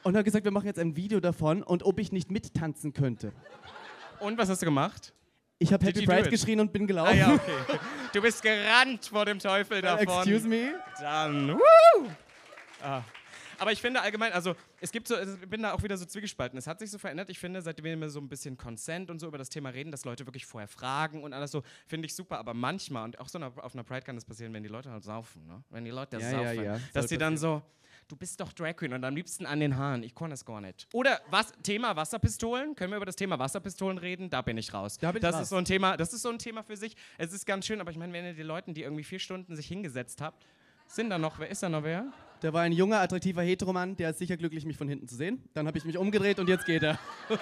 [0.03, 3.33] Und hat gesagt, wir machen jetzt ein Video davon und ob ich nicht mittanzen könnte.
[4.21, 5.15] Und was hast du gemacht?
[5.59, 7.19] Ich habe Happy Pride geschrien und bin Ah gelaufen.
[7.19, 7.79] ja, okay.
[8.13, 10.07] Du bist gerannt vor dem Teufel davon.
[10.07, 10.75] Excuse me?
[11.01, 12.09] Dann, woo!
[12.83, 13.03] Ah.
[13.59, 14.55] Aber ich finde allgemein, also
[14.85, 16.59] es gibt so, ich bin da auch wieder so zwiegespalten.
[16.59, 17.31] Es hat sich so verändert.
[17.31, 20.05] Ich finde, seitdem wir so ein bisschen Consent und so über das Thema reden, dass
[20.05, 22.39] Leute wirklich vorher fragen und alles so, finde ich super.
[22.39, 25.03] Aber manchmal, und auch so auf einer Pride kann das passieren, wenn die Leute halt
[25.03, 25.65] saufen, ne?
[25.71, 26.81] Wenn die Leute Ja, saufen, ja, ja.
[26.93, 27.63] dass die dann so,
[28.09, 30.03] du bist doch Drag Queen und am liebsten an den Haaren.
[30.03, 30.87] Ich kann das gar nicht.
[30.93, 32.75] Oder was, Thema Wasserpistolen?
[32.75, 34.29] Können wir über das Thema Wasserpistolen reden?
[34.29, 34.99] Da bin ich raus.
[34.99, 35.43] Da bin ich das raus.
[35.45, 36.95] ist so ein Thema, das ist so ein Thema für sich.
[37.17, 39.57] Es ist ganz schön, aber ich meine, wenn ihr die Leuten, die irgendwie vier Stunden
[39.57, 40.47] sich hingesetzt habt,
[40.87, 42.13] sind da noch, wer ist da noch wer?
[42.45, 45.43] Da war ein junger, attraktiver Heteromann, der ist sicher glücklich, mich von hinten zu sehen.
[45.55, 46.99] Dann habe ich mich umgedreht und jetzt geht er.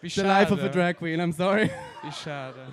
[0.00, 1.70] Wie The life of a drag queen, I'm sorry.
[2.02, 2.66] Wie schade.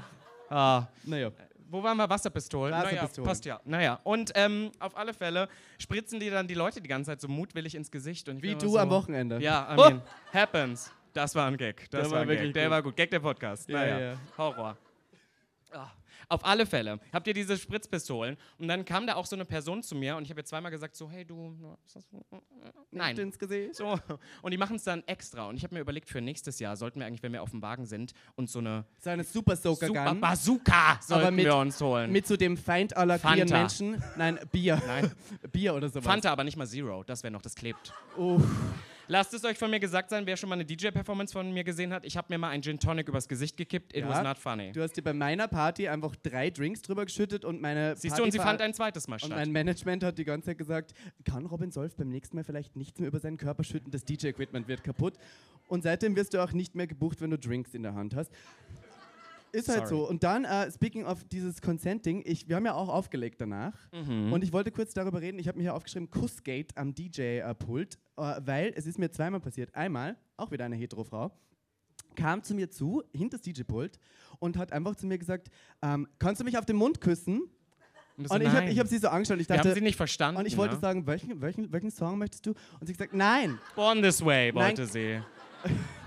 [0.50, 0.88] Ah.
[1.04, 1.30] Naja.
[1.70, 2.10] Wo waren wir?
[2.10, 2.74] Wasserpistolen?
[2.74, 3.26] Wasserpistolen.
[3.26, 3.62] Naja, passt ja.
[3.64, 7.28] Naja, und ähm, auf alle Fälle spritzen die dann die Leute die ganze Zeit so
[7.28, 8.28] mutwillig ins Gesicht.
[8.28, 9.40] Und Wie du so, am Wochenende.
[9.40, 9.84] Ja, I Oh!
[9.84, 10.02] mean,
[10.34, 10.92] happens.
[11.14, 11.92] Das war ein Gag.
[11.92, 12.54] Das Der war, ein wirklich Gag.
[12.56, 12.72] Der gut.
[12.72, 12.96] war gut.
[12.96, 13.70] Gag der Podcast.
[13.70, 14.14] Ja, naja, ja.
[14.36, 14.78] Horror.
[15.72, 15.92] Ah.
[16.30, 19.84] Auf alle Fälle habt ihr diese Spritzpistolen und dann kam da auch so eine Person
[19.84, 21.56] zu mir und ich habe ihr zweimal gesagt so, hey du,
[22.92, 23.76] nein, Ins Gesicht.
[23.76, 23.98] so.
[24.42, 25.48] Und die machen es dann extra.
[25.48, 27.62] Und ich habe mir überlegt, für nächstes Jahr sollten wir eigentlich, wenn wir auf dem
[27.62, 30.22] Wagen sind, uns so eine So eine Super Soaker Super Gun.
[30.22, 32.12] Bazooka sollten mit- wir uns holen.
[32.12, 33.50] Mit so dem Feind aller queeren.
[33.50, 34.04] Menschen.
[34.18, 34.82] Nein, Bier.
[34.86, 35.12] Nein.
[35.52, 36.04] Bier oder sowas.
[36.06, 37.04] Fanta, aber nicht mal Zero.
[37.04, 37.94] Das wäre noch, das klebt.
[38.18, 38.44] Uff.
[39.08, 41.92] Lasst es euch von mir gesagt sein, wer schon mal eine DJ-Performance von mir gesehen
[41.94, 42.06] hat.
[42.06, 43.94] Ich habe mir mal einen Gin Tonic übers Gesicht gekippt.
[43.96, 44.10] It Ja.
[44.10, 44.72] was not funny.
[44.72, 48.24] Du hast dir bei meiner Party einfach drei Drinks drüber geschüttet und meine Siehst du,
[48.24, 49.32] und sie fand ein zweites Mal Und statt.
[49.32, 50.94] mein Management hat die ganze Zeit gesagt,
[51.26, 54.68] kann Robin Solf beim nächsten Mal vielleicht nichts mehr über seinen Körper schütten, das DJ-Equipment
[54.68, 55.16] wird kaputt.
[55.68, 58.32] Und seitdem wirst du auch nicht mehr gebucht, wenn du Drinks in der Hand hast.
[59.54, 60.02] Ist halt Sorry.
[60.02, 60.10] so.
[60.10, 63.74] Und dann, äh, speaking of dieses Consenting, ich, wir haben ja auch aufgelegt danach.
[63.92, 64.34] Mhm.
[64.34, 68.42] Und ich wollte kurz darüber reden, ich habe mir hier aufgeschrieben, Kussgate am DJ-Pult, äh,
[68.44, 69.74] weil es ist mir zweimal passiert.
[69.76, 71.32] Einmal, auch wieder eine Hetero-Frau,
[72.16, 74.00] kam zu mir zu, hinter das DJ-Pult,
[74.40, 75.50] und hat einfach zu mir gesagt,
[75.84, 77.44] ähm, kannst du mich auf den Mund küssen?
[78.18, 78.80] Und, Und ich habe nein.
[78.80, 80.40] hab sie so angeschaut ich wir haben dachte, sie nicht verstanden.
[80.40, 80.82] und ich wollte ne?
[80.82, 82.52] sagen, welchen, welchen, welchen Song möchtest du?
[82.80, 83.60] Und sie hat gesagt, nein.
[83.76, 84.78] Born This Way Nein.
[84.78, 85.22] wollte sie.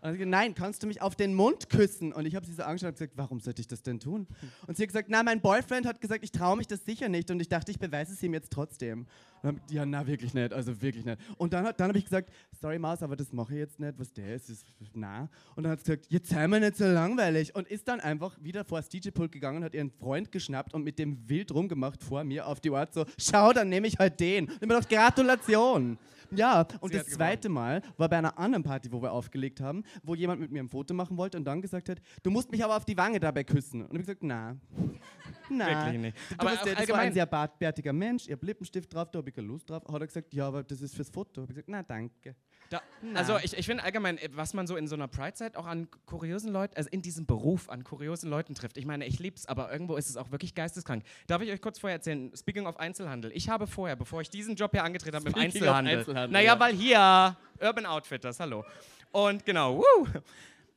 [0.00, 2.12] Und ich gesagt, nein, kannst du mich auf den Mund küssen?
[2.12, 4.26] Und ich habe sie so angeschaut und gesagt, warum sollte ich das denn tun?
[4.66, 7.30] Und sie hat gesagt, na, mein Boyfriend hat gesagt, ich traue mich das sicher nicht.
[7.30, 9.06] Und ich dachte, ich beweise es ihm jetzt trotzdem.
[9.42, 11.18] Dann, ja, na, wirklich nicht, also wirklich nicht.
[11.36, 12.30] Und dann, dann habe ich gesagt,
[12.60, 15.28] sorry Maus, aber das mache ich jetzt nicht, was der ist, ist na.
[15.54, 17.54] Und dann hat sie gesagt, jetzt sei mir nicht so langweilig.
[17.54, 20.98] Und ist dann einfach wieder vor das DJ-Pult gegangen, hat ihren Freund geschnappt und mit
[20.98, 24.46] dem wild rumgemacht vor mir auf die Art so, schau, dann nehme ich halt den.
[24.46, 25.98] Und ich mir gedacht, Gratulation.
[26.30, 29.82] Ja, und Sie das zweite Mal war bei einer anderen Party, wo wir aufgelegt haben,
[30.02, 32.62] wo jemand mit mir ein Foto machen wollte und dann gesagt hat, du musst mich
[32.64, 33.82] aber auf die Wange dabei küssen.
[33.82, 34.56] Und ich habe gesagt, na.
[35.50, 35.66] Na.
[35.66, 36.18] Wirklich nicht.
[36.30, 39.18] Du Aber bist ja, das war ein sehr bartbärtiger Mensch, ihr habt Lippenstift drauf, da
[39.18, 39.82] habe ich keine Lust drauf.
[39.90, 41.42] Hat er gesagt, ja, aber das ist fürs Foto.
[41.42, 42.36] Habe ich gesagt, na danke.
[42.70, 42.82] Da,
[43.14, 45.88] also ich, ich finde allgemein, äh, was man so in so einer Pride-Zeit auch an
[46.04, 48.76] kuriosen Leuten, also in diesem Beruf an kuriosen Leuten trifft.
[48.76, 51.02] Ich meine, ich lieb's, aber irgendwo ist es auch wirklich geisteskrank.
[51.26, 54.54] Darf ich euch kurz vorher erzählen, speaking of Einzelhandel, ich habe vorher, bevor ich diesen
[54.54, 56.60] Job hier angetreten habe, im Einzelhandel, Einzelhandel, naja, ja.
[56.60, 58.64] weil hier, Urban Outfitters, hallo.
[59.12, 60.06] Und genau, woo,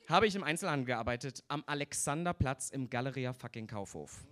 [0.08, 4.24] habe ich im Einzelhandel gearbeitet, am Alexanderplatz im Galeria fucking Kaufhof.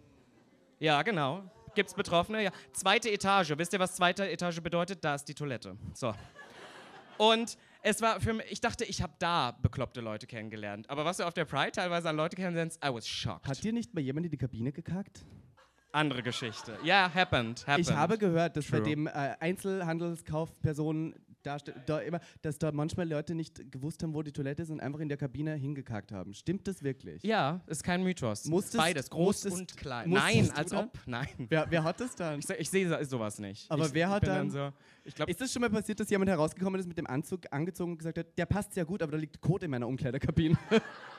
[0.80, 1.44] Ja, genau.
[1.76, 2.44] Gibt's Betroffene?
[2.44, 2.52] Ja.
[2.72, 3.54] Zweite Etage.
[3.58, 5.04] Wisst ihr, was zweite Etage bedeutet?
[5.04, 5.76] Da ist die Toilette.
[5.94, 6.14] So.
[7.20, 10.90] Und es war für mich, ich dachte, ich habe da bekloppte Leute kennengelernt.
[10.90, 13.46] Aber was du auf der Pride teilweise an Leute kennenlernst, I was shocked.
[13.46, 15.26] Hat dir nicht mal jemand in die Kabine gekackt?
[15.92, 16.78] Andere Geschichte.
[16.84, 17.90] Ja, happened, happened.
[17.90, 18.90] Ich habe gehört, dass bei True.
[18.90, 24.22] dem äh, Einzelhandelskaufpersonen da, ste- da immer, dass da manchmal Leute nicht gewusst haben, wo
[24.24, 26.34] die Toilette ist und einfach in der Kabine hingekackt haben.
[26.34, 27.24] Stimmt das wirklich?
[27.24, 28.46] Ja, ist kein Mythos.
[28.46, 30.10] Musstest- Beides, groß musstest- und klein.
[30.10, 30.86] Nein, als dann?
[30.86, 30.98] ob.
[31.06, 31.28] Nein.
[31.50, 32.40] Wer, wer hat das dann?
[32.40, 33.70] Ich, ich sehe so- sowas nicht.
[33.72, 34.72] Aber ich, wer hat bin dann- so,
[35.04, 37.92] ich glaube, Ist das schon mal passiert, dass jemand herausgekommen ist mit dem Anzug angezogen
[37.94, 40.58] und gesagt hat, der passt sehr gut, aber da liegt Kot in meiner Umkleiderkabine?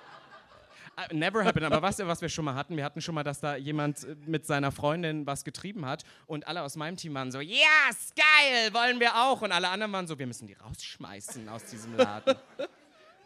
[1.09, 3.41] Uh, Never happened, aber was, was wir schon mal hatten, wir hatten schon mal, dass
[3.41, 7.31] da jemand äh, mit seiner Freundin was getrieben hat und alle aus meinem Team waren
[7.31, 9.43] so, yes, geil, wollen wir auch.
[9.43, 12.35] Und alle anderen waren so, wir müssen die rausschmeißen aus diesem Laden.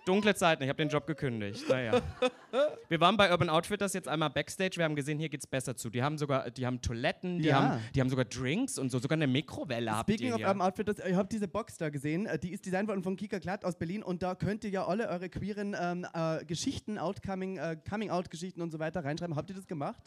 [0.04, 1.66] Dunkle Zeiten, ich habe den Job gekündigt.
[1.68, 2.00] Naja.
[2.88, 4.76] Wir waren bei Urban Outfitters jetzt einmal Backstage.
[4.76, 5.88] Wir haben gesehen, hier geht's besser zu.
[5.88, 7.60] Die haben sogar, die haben Toiletten, die, Ja.
[7.62, 10.46] haben, die haben sogar Drinks und so, sogar eine Mikrowelle habt Speaking ihr of hier.
[10.48, 13.38] Urban Outfitters, ich habe diese Box da gesehen, äh, die ist designt worden von Kika
[13.38, 17.56] Glatt aus Berlin und da könnt ihr ja alle eure queeren ähm, äh, Geschichten, Outcoming,
[17.56, 19.36] äh, Coming-out-Geschichten und so weiter reinschreiben.
[19.36, 20.02] Habt ihr das gemacht?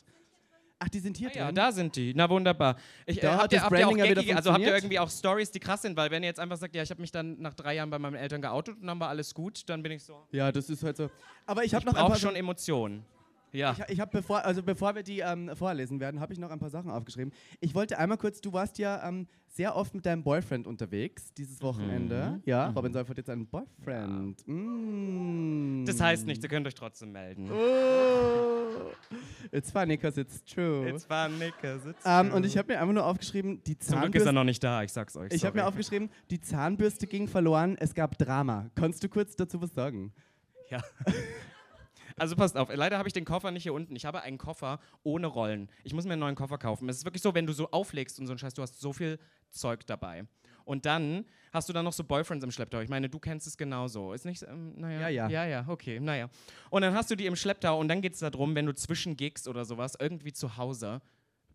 [0.79, 1.55] Ach, die sind hier Ah ja, drin?
[1.55, 2.13] da sind die.
[2.13, 2.77] Na wunderbar.
[3.05, 4.99] Ich, Da äh, hat habt, ihr, habt ihr auch ja geckige, also habt ihr irgendwie
[4.99, 7.11] auch Stories, die krass sind, weil wenn ihr jetzt einfach sagt, ja, ich habe mich
[7.11, 9.93] dann nach drei Jahren bei meinen Eltern geoutet und dann war alles gut, dann bin
[9.93, 10.27] ich so.
[10.31, 11.09] Ja, das ist halt so.
[11.47, 13.05] Aber ich habe noch brauche paar schon Emotionen.
[13.57, 13.71] Ja.
[13.71, 16.59] Ich, ich habe bevor, also bevor wir die ähm, vorlesen werden, habe ich noch ein
[16.59, 17.33] paar Sachen aufgeschrieben.
[17.59, 21.61] Ich wollte einmal kurz, du warst ja ähm, sehr oft mit deinem Boyfriend unterwegs dieses
[21.63, 22.35] Wochenende.
[22.35, 22.41] Mhm.
[22.45, 24.43] Ja, Robin Seif hat jetzt einen Boyfriend.
[24.45, 25.85] Mm.
[25.85, 27.49] Das heißt nichts, ihr könnt euch trotzdem melden.
[27.51, 28.91] Oh.
[29.51, 30.85] It's funny, because it's true.
[30.87, 31.83] Jetzt war Nickers.
[31.85, 32.37] it's ähm, true.
[32.37, 34.33] und ich habe mir einfach nur aufgeschrieben, die Zum Glück ist er Zahnbürste.
[34.33, 35.33] noch nicht da, ich sag's euch.
[35.33, 38.69] Ich habe mir aufgeschrieben, die Zahnbürste ging verloren, es gab Drama.
[38.75, 40.13] Kannst du kurz dazu was sagen?
[40.69, 40.83] Ja.
[42.17, 43.95] Also passt auf, leider habe ich den Koffer nicht hier unten.
[43.95, 45.69] Ich habe einen Koffer ohne Rollen.
[45.83, 46.89] Ich muss mir einen neuen Koffer kaufen.
[46.89, 48.91] Es ist wirklich so, wenn du so auflegst und so ein Scheiß, du hast so
[48.91, 50.25] viel Zeug dabei.
[50.65, 52.81] Und dann hast du dann noch so Boyfriends im Schlepptau.
[52.81, 54.11] Ich meine, du kennst es genauso.
[54.13, 55.01] Ist nicht, ähm, naja.
[55.01, 55.29] Ja, ja.
[55.29, 56.29] Ja, ja, okay, naja.
[56.69, 59.15] Und dann hast du die im Schlepptau und dann geht es darum, wenn du zwischen
[59.15, 61.01] Gigs oder sowas irgendwie zu Hause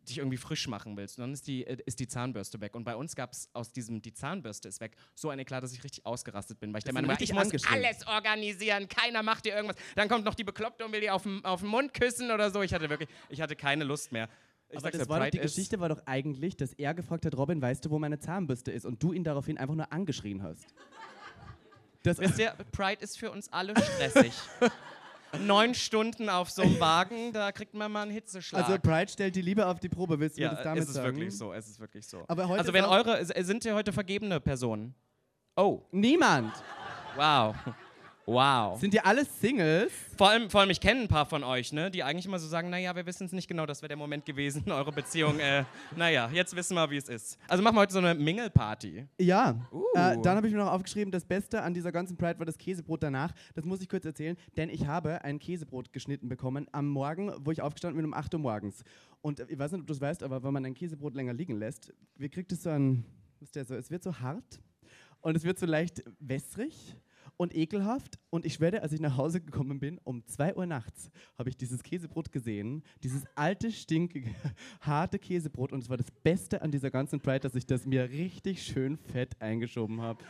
[0.09, 1.19] dich irgendwie frisch machen willst.
[1.19, 2.75] Und dann ist die, äh, ist die Zahnbürste weg.
[2.75, 5.73] Und bei uns gab es aus diesem, die Zahnbürste ist weg, so eine klar, dass
[5.73, 6.73] ich richtig ausgerastet bin.
[6.73, 9.77] Weil ich der sind Meinung war, ich muss alles organisieren, keiner macht dir irgendwas.
[9.95, 12.51] Dann kommt noch die Bekloppte und will dir auf den, auf den Mund küssen oder
[12.51, 12.63] so.
[12.63, 14.29] Ich hatte wirklich, ich hatte keine Lust mehr.
[14.69, 17.61] Ich Aber das war doch, die Geschichte war doch eigentlich, dass er gefragt hat, Robin,
[17.61, 18.87] weißt du, wo meine Zahnbürste ist?
[18.87, 20.65] Und du ihn daraufhin einfach nur angeschrien hast.
[22.03, 24.33] Das, Wisst ihr, Pride ist für uns alle stressig.
[25.41, 28.69] Neun Stunden auf so einem Wagen, da kriegt man mal einen Hitzeschlag.
[28.69, 30.89] also Pride stellt die Liebe auf die Probe, willst du ja, mir das damit es
[30.91, 31.17] ist sagen?
[31.17, 32.25] wirklich so, es ist wirklich so.
[32.29, 34.95] Aber heute also wenn eure, sind hier heute vergebene Personen?
[35.57, 36.53] Oh, Niemand.
[37.17, 37.55] wow.
[38.27, 38.79] Wow.
[38.79, 39.93] Sind ihr alles Singles?
[40.17, 42.47] Vor allem, vor allem, ich kenne ein paar von euch, ne, die eigentlich immer so
[42.47, 45.65] sagen, naja, wir wissen es nicht genau, das wäre der Moment gewesen, eure Beziehung, äh,
[45.97, 47.37] naja, jetzt wissen wir, wie es ist.
[47.49, 49.09] Also machen wir heute so eine Mingle-Party.
[49.19, 49.67] Ja.
[49.73, 49.83] Uh.
[49.95, 52.59] Äh, dann habe ich mir noch aufgeschrieben, das Beste an dieser ganzen Pride war das
[52.59, 53.33] Käsebrot danach.
[53.55, 57.51] Das muss ich kurz erzählen, denn ich habe ein Käsebrot geschnitten bekommen am Morgen, wo
[57.51, 58.85] ich aufgestanden bin um 8 Uhr morgens.
[59.21, 61.33] Und äh, ich weiß nicht, ob du es weißt, aber wenn man ein Käsebrot länger
[61.33, 63.05] liegen lässt, wie kriegt es so ein,
[63.41, 64.61] was ist der so, es wird so hart
[65.23, 66.97] und es wird so leicht wässrig
[67.37, 68.19] und ekelhaft.
[68.31, 71.57] Und ich schwöre, als ich nach Hause gekommen bin, um 2 Uhr nachts, habe ich
[71.57, 72.83] dieses Käsebrot gesehen.
[73.03, 74.31] Dieses alte, stinkige,
[74.81, 75.73] harte Käsebrot.
[75.73, 78.97] Und es war das Beste an dieser ganzen Pride, dass ich das mir richtig schön
[78.97, 80.25] fett eingeschoben habe.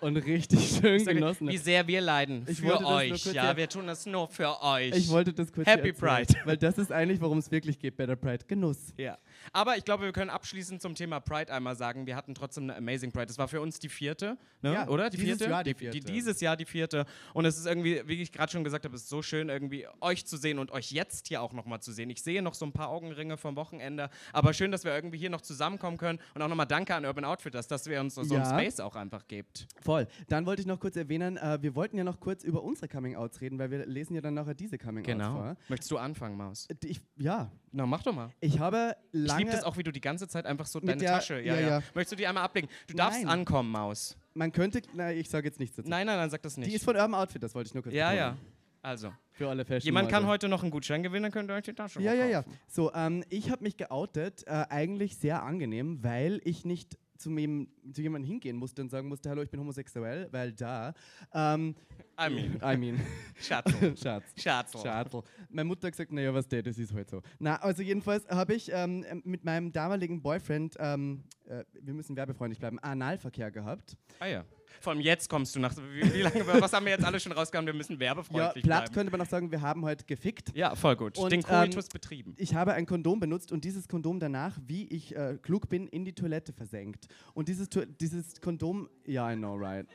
[0.00, 3.24] Und richtig schön sage, genossen wie sehr wir leiden Ich für euch.
[3.26, 4.96] Ja, wir tun das nur für euch.
[4.96, 6.40] Ich wollte das kurz Happy erzählen, Pride.
[6.44, 8.44] Weil das ist eigentlich, worum es wirklich geht bei der Pride.
[8.48, 8.92] Genuss.
[8.96, 9.16] ja.
[9.52, 12.76] Aber ich glaube, wir können abschließend zum Thema Pride einmal sagen, wir hatten trotzdem eine
[12.76, 13.26] Amazing Pride.
[13.26, 14.72] Das war für uns die vierte, ne?
[14.74, 15.10] Ja, oder?
[15.10, 15.50] Die dieses vierte?
[15.50, 16.00] Jahr die vierte.
[16.00, 17.06] dieses Jahr die vierte.
[17.34, 19.86] Und es ist irgendwie, wie ich gerade schon gesagt habe, es ist so schön, irgendwie
[20.00, 22.10] euch zu sehen und euch jetzt hier auch nochmal zu sehen.
[22.10, 25.30] Ich sehe noch so ein paar Augenringe vom Wochenende, aber schön, dass wir irgendwie hier
[25.30, 26.18] noch zusammenkommen können.
[26.34, 28.42] Und auch nochmal danke an Urban Outfitters, dass wir uns so Ja.
[28.42, 29.66] einen Space auch einfach gibt.
[29.80, 30.06] Voll.
[30.28, 33.40] Dann wollte ich noch kurz erwähnen, äh, wir wollten ja noch kurz über unsere Coming-Outs
[33.40, 35.34] reden, weil wir lesen ja dann nachher diese Coming-Outs Genau.
[35.36, 35.56] vor.
[35.68, 36.66] Möchtest du anfangen, Maus?
[36.68, 38.30] Äh, Ich, ja, Na, mach doch mal.
[38.40, 38.96] ich habe
[39.32, 41.40] Ich liebe das auch, wie du die ganze Zeit einfach so deine der- Tasche.
[41.40, 41.82] Ja, ja, ja.
[41.94, 42.68] Möchtest du die einmal ablegen?
[42.86, 43.28] Du darfst Nein.
[43.40, 44.16] ankommen, Maus.
[44.34, 44.82] Man könnte...
[44.94, 45.88] Nein, ich sage jetzt nichts dazu.
[45.88, 46.70] Nein, nein, nein, sag das nicht.
[46.70, 48.34] Die ist von Urban Outfit, das wollte ich nur kurz ja, betonen.
[48.34, 48.36] ja.
[48.84, 51.62] Also, Für alle Fashion jemand kann heute noch einen Gutschein gewinnen, dann könnt ihr euch
[51.62, 52.44] die Tasche Ja, ja, ja.
[52.66, 57.68] So, ähm, ich habe mich geoutet, äh, eigentlich sehr angenehm, weil ich nicht zu, mem-
[57.92, 60.92] zu jemandem hingehen musste und sagen musste, hallo, ich bin homosexuell, weil da...
[61.32, 61.74] Ähm,
[62.20, 63.00] I mean, I mean,
[63.40, 63.96] Schatzel.
[64.02, 64.24] Schatz.
[64.36, 64.80] Schatzel.
[64.82, 65.22] Schadl.
[65.50, 67.22] Meine Mutter hat gesagt, naja, was der, das ist halt so.
[67.38, 72.58] Na, also jedenfalls habe ich ähm, mit meinem damaligen Boyfriend, ähm, äh, wir müssen werbefreundlich
[72.58, 73.96] bleiben, Analverkehr gehabt.
[74.18, 74.44] Ah ja.
[74.80, 75.74] Vor allem jetzt kommst du nach.
[75.76, 77.66] Wie, wie lange, was haben wir jetzt alle schon rausgehauen?
[77.66, 78.94] Wir müssen Ja, werbefreundlich platt bleiben.
[78.94, 80.54] könnte man auch sagen, wir haben heute gefickt.
[80.54, 81.18] Ja, voll gut.
[81.18, 82.34] Und, Den Coitus betrieben.
[82.38, 86.04] Ich habe ein Kondom benutzt und dieses Kondom danach, wie ich äh, klug bin, in
[86.04, 87.06] die Toilette versenkt.
[87.34, 87.68] Und dieses,
[88.00, 89.86] dieses Kondom, ja, I know, right.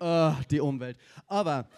[0.00, 0.96] Ah, die Umwelt.
[1.26, 1.68] Aber,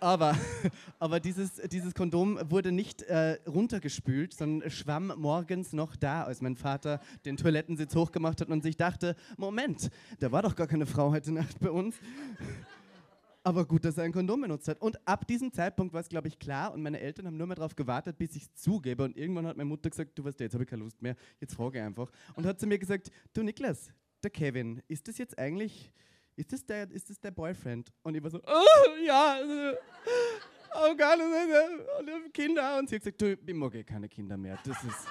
[0.00, 0.36] aber,
[0.98, 6.56] aber dieses, dieses Kondom wurde nicht äh, runtergespült, sondern schwamm morgens noch da, als mein
[6.56, 11.10] Vater den Toilettensitz hochgemacht hat und sich dachte, Moment, da war doch gar keine Frau
[11.10, 11.96] heute Nacht bei uns.
[13.44, 14.80] Aber gut, dass er ein Kondom benutzt hat.
[14.82, 16.74] Und ab diesem Zeitpunkt war es, glaube ich, klar.
[16.74, 19.04] Und meine Eltern haben nur mehr darauf gewartet, bis ich es zugebe.
[19.04, 21.16] Und irgendwann hat meine Mutter gesagt, du weißt, jetzt habe ich keine Lust mehr.
[21.40, 22.10] Jetzt frage ich einfach.
[22.34, 23.90] Und hat zu mir gesagt, du Niklas,
[24.22, 25.90] der Kevin, ist das jetzt eigentlich,
[26.38, 27.90] ist das der, ist das der Boyfriend?
[28.02, 29.38] Und ich war so, oh, ja.
[30.74, 31.18] Oh Gott,
[32.00, 32.78] und Kinder.
[32.78, 34.58] Und sie hat gesagt, du, ich mag eh keine Kinder mehr.
[34.64, 35.06] Das ist,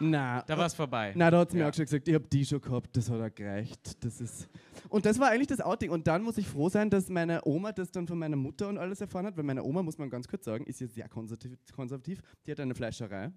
[0.00, 1.12] Na, Da war es vorbei.
[1.14, 3.20] Na, da hat sie mir auch schon gesagt, ich habe die schon gehabt, das hat
[3.20, 4.04] er gereicht.
[4.04, 4.48] Das ist
[4.88, 5.90] und das war eigentlich das Outing.
[5.90, 8.78] Und dann muss ich froh sein, dass meine Oma das dann von meiner Mutter und
[8.78, 12.20] alles erfahren hat, weil meine Oma, muss man ganz kurz sagen, ist ja sehr konservativ.
[12.46, 13.32] Die hat eine Fleischerei.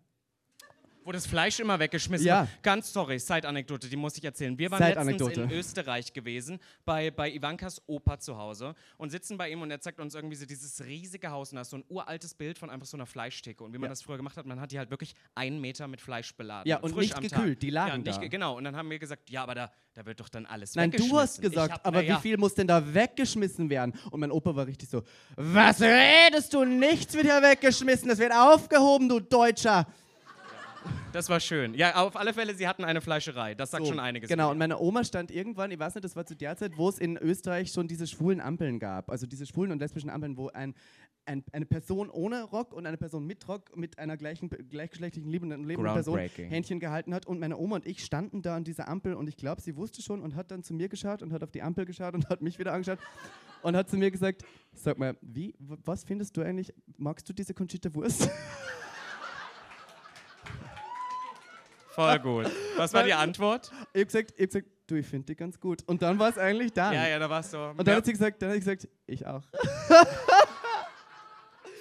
[1.05, 2.41] Wo das Fleisch immer weggeschmissen Ja.
[2.41, 2.62] wird.
[2.63, 4.57] Ganz sorry, Side-Anekdote, die muss ich erzählen.
[4.59, 9.49] Wir waren letztens in Österreich gewesen, bei, bei Ivankas Opa zu Hause und sitzen bei
[9.49, 11.85] ihm und er zeigt uns irgendwie so dieses riesige Haus und da ist so ein
[11.89, 13.63] uraltes Bild von einfach so einer Fleischtheke.
[13.63, 13.89] Und wie man Ja.
[13.89, 16.67] das früher gemacht hat, man hat die halt wirklich einen Meter mit Fleisch beladen.
[16.69, 17.59] Ja, und nicht gekühlt, Tag.
[17.62, 18.19] die lagen ja, nicht, da.
[18.21, 20.75] ge- Genau, und dann haben wir gesagt, ja, aber da, da wird doch dann alles
[20.75, 21.17] Nein, du weggeschmissen.
[21.19, 22.17] hast gesagt, hab- aber ja.
[22.17, 23.93] wie viel muss denn da weggeschmissen werden?
[24.12, 25.01] Und mein Opa war richtig so,
[25.38, 26.65] was redest du?
[26.65, 29.88] Nichts wird hier weggeschmissen, das wird aufgehoben, du Deutscher.
[31.11, 31.73] Das war schön.
[31.73, 33.55] Ja, auf alle Fälle, sie hatten eine Fleischerei.
[33.55, 34.29] Das sagt So, schon einiges.
[34.29, 36.87] Genau, und meine Oma stand irgendwann, ich weiß nicht, das war zu der Zeit, wo
[36.87, 39.09] es in Österreich schon diese schwulen Ampeln gab.
[39.09, 40.75] Also diese schwulen und lesbischen Ampeln, wo ein,
[41.25, 45.63] ein, eine Person ohne Rock und eine Person mit Rock mit einer gleichen, gleichgeschlechtlichen liebenden,
[45.63, 46.19] lebenden Person.
[46.19, 47.25] Händchen gehalten hat.
[47.25, 50.01] Und meine Oma und ich standen da an dieser Ampel und ich glaube, sie wusste
[50.01, 52.41] schon und hat dann zu mir geschaut und hat auf die Ampel geschaut und hat
[52.41, 52.99] mich wieder angeschaut
[53.63, 57.53] und hat zu mir gesagt, sag mal, wie, was findest du eigentlich, magst du diese
[57.53, 58.29] Conchita Wurst?
[61.89, 62.52] Voll gut.
[62.78, 63.71] Was war die Antwort?
[63.93, 65.84] ich habe gesagt, ich hab gesagt, du, ich finde die ganz gut.
[65.86, 66.91] Und dann war es eigentlich da.
[66.91, 67.60] Ja, ja, da war es so.
[67.60, 69.41] Und dann ja, hat sie gesagt, dann hat sie gesagt, ich auch.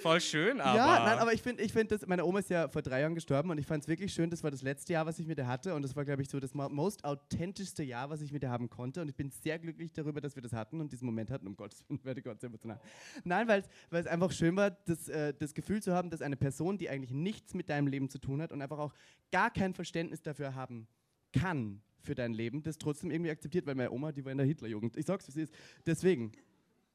[0.01, 0.77] voll schön, aber.
[0.77, 3.15] Ja, nein, aber ich finde, ich find das, meine Oma ist ja vor drei Jahren
[3.15, 5.37] gestorben und ich fand es wirklich schön, das war das letzte Jahr, was ich mit
[5.37, 8.31] ihr hatte und das war, glaube ich, so das mo- most authentischste Jahr, was ich
[8.31, 10.91] mit ihr haben konnte und ich bin sehr glücklich darüber, dass wir das hatten und
[10.91, 12.79] diesen Moment hatten, um Gottes Willen, werde Gott sehr emotional.
[13.23, 16.77] Nein, weil es einfach schön war, das, äh, das Gefühl zu haben, dass eine Person,
[16.77, 18.93] die eigentlich nichts mit deinem Leben zu tun hat und einfach auch
[19.31, 20.87] gar kein Verständnis dafür haben
[21.33, 24.47] kann für dein Leben, das trotzdem irgendwie akzeptiert, weil meine Oma, die war in der
[24.47, 24.95] Hitlerjugend.
[24.97, 25.53] Ich sag's, wie es ist.
[25.85, 26.31] Deswegen.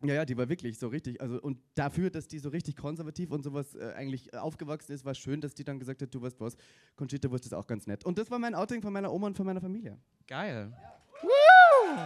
[0.03, 1.21] Ja, ja, die war wirklich so richtig.
[1.21, 5.05] Also, und dafür, dass die so richtig konservativ und sowas äh, eigentlich äh, aufgewachsen ist,
[5.05, 6.57] war schön, dass die dann gesagt hat, du weißt was,
[6.97, 8.05] Conchita Wurst ist auch ganz nett.
[8.05, 9.99] Und das war mein Outing von meiner Oma und von meiner Familie.
[10.27, 10.77] Geil.
[11.23, 11.99] Woo!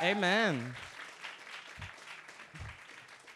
[0.00, 0.74] Amen.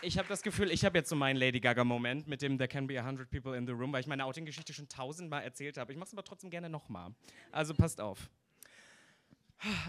[0.02, 2.86] Ich habe das Gefühl, ich habe jetzt so meinen Lady Gaga-Moment mit dem There can
[2.86, 5.92] be a hundred people in the room, weil ich meine Outing-Geschichte schon tausendmal erzählt habe.
[5.92, 7.14] Ich mache es aber trotzdem gerne nochmal.
[7.50, 8.30] Also passt auf.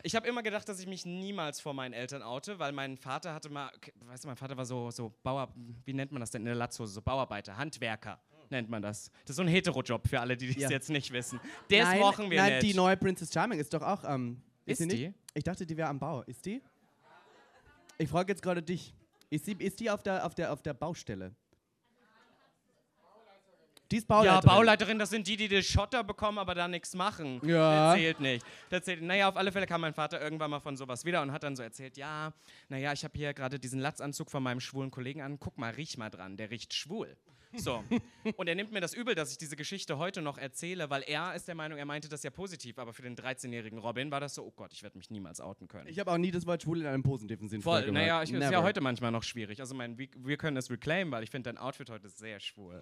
[0.04, 3.34] Ich habe immer gedacht, dass ich mich niemals vor meinen Eltern oute, weil mein Vater
[3.34, 3.70] hatte mal,
[4.06, 5.54] weißt du, mein Vater war so, so Bauer,
[5.86, 6.94] wie nennt man das denn in der Latzhose?
[6.94, 9.12] So Bauarbeiter, Handwerker nennt man das.
[9.24, 10.70] Das ist so ein Heterojob für alle, die das Ja.
[10.70, 11.40] jetzt nicht wissen.
[11.70, 12.64] Das nein, brauchen wir nein, nicht.
[12.64, 14.42] die neue Princess Charming ist doch auch am.
[14.66, 14.98] Ist sie nicht?
[14.98, 15.14] die?
[15.34, 16.22] Ich dachte, die wäre am Bau.
[16.24, 16.62] Ist die?
[17.98, 18.94] Ich frage jetzt gerade dich.
[19.30, 21.36] Ist, sie, ist die auf der, auf, der, auf der Baustelle?
[23.92, 24.50] Die ist Ja, Bauleiterin.
[24.50, 27.40] Bauleiterin, das sind die, die den Schotter bekommen, aber da nichts machen.
[27.44, 27.92] Ja.
[27.92, 28.46] Das zählt nicht.
[28.70, 31.32] Das zählt, naja, auf alle Fälle kam mein Vater irgendwann mal von sowas wieder und
[31.32, 32.34] hat dann so erzählt, ja,
[32.70, 35.98] naja, ich habe hier gerade diesen Latzanzug von meinem schwulen Kollegen an, guck mal, riech
[35.98, 37.16] mal dran, der riecht schwul.
[37.56, 37.84] So.
[38.36, 41.34] Und er nimmt mir das übel, dass ich diese Geschichte heute noch erzähle, weil er
[41.36, 44.36] ist der Meinung, er meinte das ja positiv, aber für den 13-jährigen Robin war das
[44.36, 45.88] so, oh Gott, ich werde mich niemals outen können.
[45.88, 48.52] Ich habe auch nie das Wort schwul in einem positiven Sinn Voll, naja, ich, ist
[48.52, 49.60] ja heute manchmal noch schwierig.
[49.60, 52.82] Also mein, wir, wir können es reclaimen, weil ich finde dein Outfit heute sehr schwul.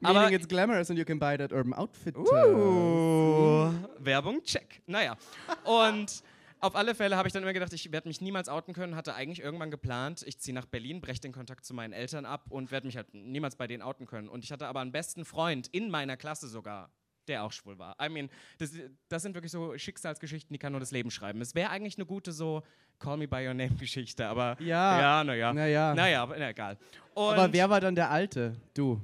[0.00, 2.16] Meaning Aber- it's glamorous and you can buy that Urban Outfit.
[2.16, 4.80] Uh, Werbung, check.
[4.86, 5.16] Naja.
[5.64, 6.22] Und
[6.60, 8.96] auf alle Fälle habe ich dann immer gedacht, ich werde mich niemals outen können.
[8.96, 12.46] Hatte eigentlich irgendwann geplant, ich ziehe nach Berlin, breche den Kontakt zu meinen Eltern ab
[12.50, 14.28] und werde mich halt niemals bei denen outen können.
[14.28, 16.90] Und ich hatte aber einen besten Freund in meiner Klasse sogar,
[17.28, 17.96] der auch schwul war.
[18.02, 18.72] I mean, das,
[19.08, 21.40] das sind wirklich so Schicksalsgeschichten, die kann nur das Leben schreiben.
[21.40, 22.62] Es wäre eigentlich eine gute so
[22.98, 25.00] Call Me By Your Name Geschichte, aber Ja.
[25.00, 25.52] ja, naja.
[25.52, 25.94] Naja.
[25.94, 26.76] Na, egal.
[27.14, 28.56] Und, Aber wer war dann der Alte?
[28.74, 29.00] Du.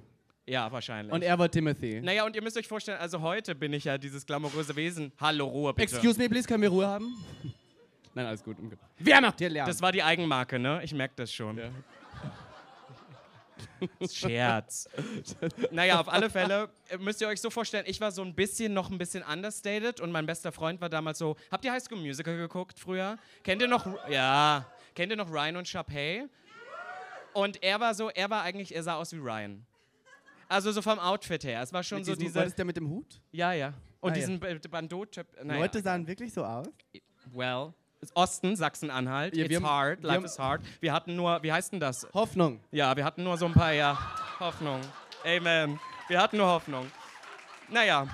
[0.46, 1.12] Ja, wahrscheinlich.
[1.12, 2.00] Und er war Timothy.
[2.02, 5.12] naja, und ihr müsst euch vorstellen, also heute bin ich ja dieses glamouröse Wesen.
[5.18, 5.94] Hallo, Ruhe bitte.
[5.94, 7.16] Excuse me, please, können wir Ruhe haben?
[8.14, 8.56] Nein, alles gut.
[8.98, 9.66] Wer macht hier Lärm?
[9.66, 10.80] Das war die Eigenmarke, ne?
[10.84, 11.60] Ich merke das schon.
[14.12, 14.88] Scherz.
[15.70, 18.72] naja, auf alle Fälle äh, müsst ihr euch so vorstellen, ich war so ein bisschen,
[18.72, 21.98] noch ein bisschen understated und mein bester Freund war damals so, habt ihr High School
[21.98, 23.16] Musical geguckt früher?
[23.42, 26.26] Kennt ihr noch, ja, kennt ihr noch Ryan und Sharpay?
[27.32, 29.66] Und er war so, er war eigentlich, er sah aus wie Ryan.
[30.48, 31.62] Also so vom Outfit her.
[31.62, 33.20] Es war schon Mit so diese, War das der mit dem Hut?
[33.32, 33.72] ja, ja.
[34.00, 34.54] Und Ah, diesen ja.
[34.70, 35.60] Bandot-Typ, naja.
[35.60, 36.66] Leute sahen wirklich so aus.
[37.32, 37.72] Well,
[38.14, 39.34] Osten, Sachsen-Anhalt.
[39.34, 40.60] Ja, It's haben- hard, life is hard.
[40.80, 42.06] Wir hatten nur, wie heißt denn das?
[42.12, 42.60] Hoffnung.
[42.70, 43.98] Ja, wir hatten nur so ein paar, ja,
[44.40, 44.80] Hoffnung.
[45.24, 45.80] Amen.
[46.08, 46.86] Wir hatten nur Hoffnung.
[47.70, 48.06] Naja.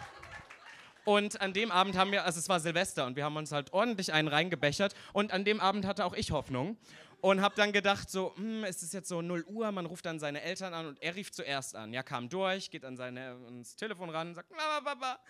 [1.05, 3.73] Und an dem Abend haben wir, also es war Silvester und wir haben uns halt
[3.73, 6.77] ordentlich einen reingebechert und an dem Abend hatte auch ich Hoffnung
[7.21, 10.19] und habe dann gedacht so, hm, es ist jetzt so 0 Uhr, man ruft dann
[10.19, 11.93] seine Eltern an und er rief zuerst an.
[11.93, 15.21] Ja, kam durch, geht an seine, ans Telefon ran und sagt, Mama, Papa,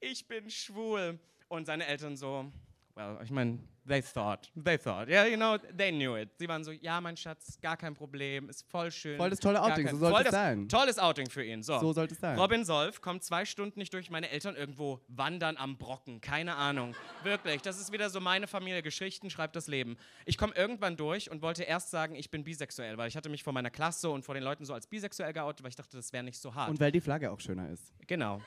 [0.00, 1.18] ich bin schwul.
[1.48, 2.50] Und seine Eltern so,
[2.94, 6.30] well, ich meine, they thought, they thought, yeah, you know, they knew it.
[6.38, 9.16] Sie waren so, ja, mein Schatz, gar kein Problem, ist voll schön.
[9.16, 10.68] Voll das tolle Outing, kein- so sollte es sein.
[10.68, 11.62] Tolles Outing für ihn.
[11.62, 12.38] So, So sollte es sein.
[12.38, 16.94] Robin Solf kommt zwei Stunden nicht durch, meine Eltern irgendwo wandern am Brocken, keine Ahnung.
[17.24, 19.96] Wirklich, das ist wieder so meine Familie, Geschichten schreibt das Leben.
[20.26, 23.42] Ich komme irgendwann durch und wollte erst sagen, ich bin bisexuell, weil ich hatte mich
[23.42, 26.12] vor meiner Klasse und vor den Leuten so als bisexuell geoutet, weil ich dachte, das
[26.12, 26.70] wäre nicht so hart.
[26.70, 27.92] Und weil die Flagge auch schöner ist.
[28.06, 28.40] Genau.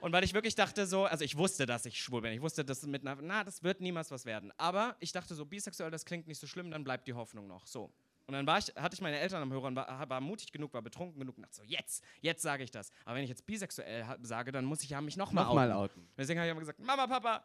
[0.00, 2.32] Und weil ich wirklich dachte so, also ich wusste, dass ich schwul bin.
[2.32, 4.52] Ich wusste, dass mit einer, na, das wird niemals was werden.
[4.56, 7.66] Aber ich dachte so, bisexuell, das klingt nicht so schlimm, dann bleibt die Hoffnung noch.
[7.66, 7.90] So.
[8.26, 10.74] Und dann war ich, hatte ich meine Eltern am Hörer und war, war mutig genug,
[10.74, 12.92] war betrunken genug und dachte so, jetzt, jetzt sage ich das.
[13.06, 16.02] Aber wenn ich jetzt bisexuell sage, dann muss ich ja mich nochmal Nochmal outen.
[16.02, 16.08] outen.
[16.16, 17.42] Deswegen habe ich immer gesagt, Mama, Papa,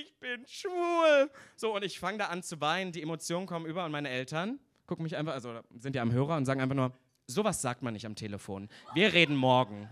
[0.00, 1.30] ich bin schwul.
[1.56, 4.58] So, und ich fange da an zu weinen, die Emotionen kommen über und meine Eltern
[4.86, 6.92] gucken mich einfach, also sind ja am Hörer und sagen einfach nur,
[7.28, 8.68] sowas sagt man nicht am Telefon.
[8.92, 9.88] Wir reden morgen.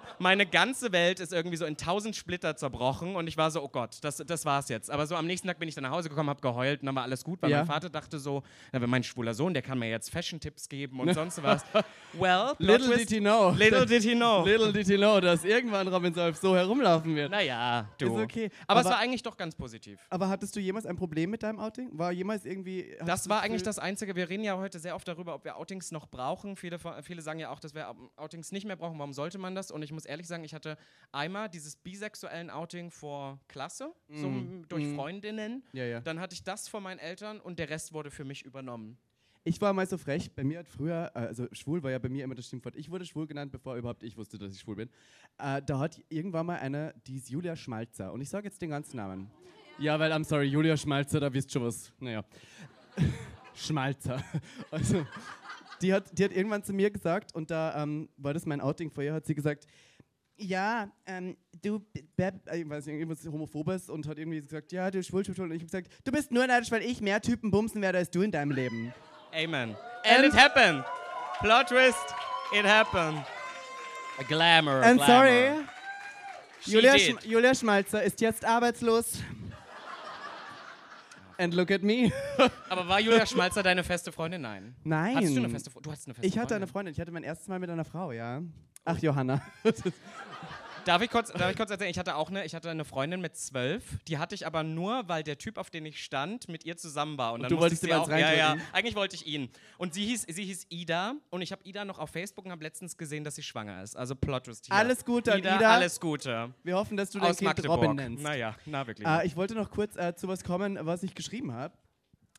[0.00, 3.62] So, meine ganze Welt ist irgendwie so in tausend Splitter zerbrochen und ich war so,
[3.62, 4.90] oh Gott, das, das war's jetzt.
[4.90, 6.94] Aber so am nächsten Tag bin ich dann nach Hause gekommen, habe geheult und dann
[6.94, 7.58] war alles gut, weil Ja.
[7.58, 11.00] mein Vater dachte so, na, wenn mein schwuler Sohn, der kann mir jetzt Fashion-Tipps geben
[11.00, 11.64] und sonst was.
[12.14, 13.50] Well, Little did he know.
[13.50, 14.44] little did he know.
[14.46, 17.30] Little did he know, dass irgendwann Robin Solf so herumlaufen wird.
[17.30, 18.16] Naja, du.
[18.16, 18.50] Ist okay.
[18.66, 19.98] Aber, es Aber- war eigentlich doch ganz positiv.
[20.10, 21.90] Aber hattest du jemals ein Problem mit deinem Outing?
[21.92, 22.96] War jemals irgendwie.
[23.04, 24.16] Das war eigentlich das Einzige.
[24.16, 26.56] Wir reden ja heute sehr oft darüber, ob wir Outings noch brauchen.
[26.56, 28.98] Viele, viele sagen ja auch, dass wir Outings nicht mehr brauchen.
[28.98, 29.70] Warum sollte man das?
[29.70, 30.76] Und ich muss ehrlich sagen, ich hatte
[31.12, 35.62] einmal dieses bisexuellen Outing vor Klasse, so m- durch Freundinnen.
[35.72, 36.00] Ja, ja.
[36.00, 38.98] Dann hatte ich das vor meinen Eltern und der Rest wurde für mich übernommen.
[39.44, 42.08] Ich war mal so frech, bei mir hat früher, äh, also schwul war ja bei
[42.10, 44.76] mir immer das Stimmwort, ich wurde schwul genannt, bevor überhaupt ich wusste, dass ich schwul
[44.76, 44.90] bin.
[45.38, 48.70] Äh, da hat irgendwann mal eine, die ist Julia Schmalzer und ich sage jetzt den
[48.70, 49.30] ganzen Namen.
[49.78, 51.92] Ja, weil, I'm sorry, Julia Schmalzer, da wisst schon was.
[52.00, 52.24] Naja.
[53.54, 54.22] Schmalzer.
[54.70, 55.06] Also,
[55.82, 58.90] die hat, die hat irgendwann zu mir gesagt, und da ähm, war das mein Outing
[58.90, 59.66] vor ihr, hat sie gesagt,
[60.36, 65.02] ja, ähm, du, äh, ich weiß nicht, irgendwas Homophobes und hat irgendwie gesagt, ja, du
[65.02, 65.46] schwul, schwul, schwul.
[65.46, 68.10] Und ich habe gesagt, du bist nur neidisch, weil ich mehr Typen bumsen werde als
[68.10, 68.94] du in deinem Leben.
[69.32, 69.76] Amen.
[70.04, 70.84] And it happened.
[71.40, 72.14] Plot twist.
[72.52, 73.24] It happened.
[74.18, 74.82] A glamour.
[74.82, 75.06] And glamour.
[75.06, 75.64] sorry,
[76.62, 76.98] Julia.
[76.98, 79.22] Schm Julia Schmalzer ist jetzt arbeitslos.
[81.40, 82.10] And look at me.
[82.68, 84.40] Aber war Julia Schmalzer deine feste Freundin?
[84.42, 84.74] Nein.
[84.84, 85.16] Nein.
[85.16, 85.84] Hattest du eine feste Freundin?
[85.84, 86.56] Du hattest eine feste Ich hatte Freundin.
[86.56, 86.92] eine Freundin.
[86.92, 88.42] Ich hatte mein erstes Mal mit einer Frau, ja.
[88.84, 89.40] Ach, Johanna.
[90.88, 91.90] Darf ich, kurz, darf ich kurz erzählen?
[91.90, 93.84] Ich hatte auch eine, ich hatte eine Freundin mit zwölf.
[94.08, 97.18] Die hatte ich aber nur, weil der Typ, auf den ich stand, mit ihr zusammen
[97.18, 97.34] war.
[97.34, 99.50] Und dann du wolltest sie auch, ja, ja, eigentlich wollte ich ihn.
[99.76, 101.16] Und sie hieß, sie hieß Ida.
[101.28, 103.98] Und ich habe Ida noch auf Facebook und habe letztens gesehen, dass sie schwanger ist.
[103.98, 104.74] Also Plot Twist hier.
[104.74, 105.56] Alles Gute Ida.
[105.56, 105.74] Ida.
[105.74, 106.54] Alles Gute.
[106.64, 107.82] Wir hoffen, dass du dein Aus Kind Magdeburg.
[107.82, 108.24] Robin nennst.
[108.24, 109.06] Naja, na wirklich.
[109.06, 111.74] Äh, ich wollte noch kurz äh, zu was kommen, was ich geschrieben habe.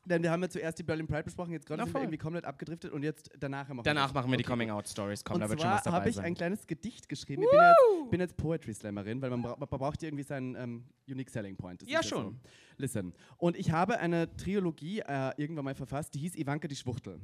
[0.10, 2.46] Denn wir haben ja zuerst die Berlin Pride besprochen, jetzt gerade sind wir irgendwie komplett
[2.46, 5.24] abgedriftet und jetzt danach machen Danach machen wir die Okay, Coming-out-Stories.
[5.24, 6.26] Komm, Und da wird schon was dabei habe ich sein.
[6.26, 7.44] ein kleines Gedicht geschrieben.
[7.44, 10.56] Ich bin jetzt, bin jetzt Poetry Slammerin, weil man, bra man braucht ja irgendwie seinen
[10.56, 11.82] ähm, Unique Selling Point.
[11.84, 12.32] Das Ja, schon.
[12.32, 12.50] So.
[12.78, 13.14] Listen.
[13.38, 17.20] Und ich habe eine Trilogie äh, irgendwann mal verfasst, die hieß Ivanka die Schwuchtel.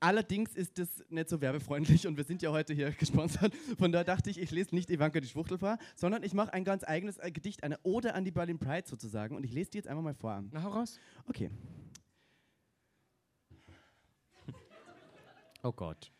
[0.00, 3.52] Allerdings ist das nicht so werbefreundlich und wir sind ja heute hier gesponsert.
[3.78, 6.64] Von daher dachte ich, ich lese nicht Ivanka die Schwuchtel vor, sondern ich mache ein
[6.64, 9.34] ganz eigenes äh, Gedicht, eine Ode an die Berlin Pride sozusagen.
[9.34, 10.44] Und ich lese die jetzt einfach mal vor.
[10.52, 11.00] Na, hau raus.
[11.26, 11.50] Okay.
[15.62, 16.12] Oh Gott.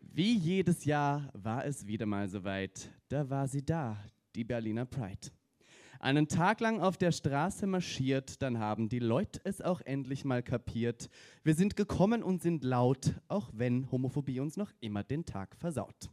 [0.00, 2.90] Wie jedes Jahr war es wieder mal soweit.
[3.08, 3.96] Da war sie da,
[4.34, 5.30] die Berliner Pride.
[6.00, 10.42] Einen Tag lang auf der Straße marschiert, dann haben die Leute es auch endlich mal
[10.42, 11.08] kapiert.
[11.44, 16.10] Wir sind gekommen und sind laut, auch wenn Homophobie uns noch immer den Tag versaut.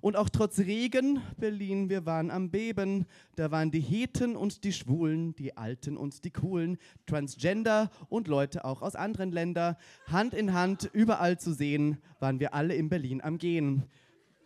[0.00, 3.06] Und auch trotz Regen, Berlin, wir waren am Beben.
[3.34, 8.64] Da waren die Heten und die Schwulen, die Alten und die Coolen, Transgender und Leute
[8.64, 9.76] auch aus anderen Ländern.
[10.06, 13.84] Hand in Hand, überall zu sehen, waren wir alle in Berlin am Gehen.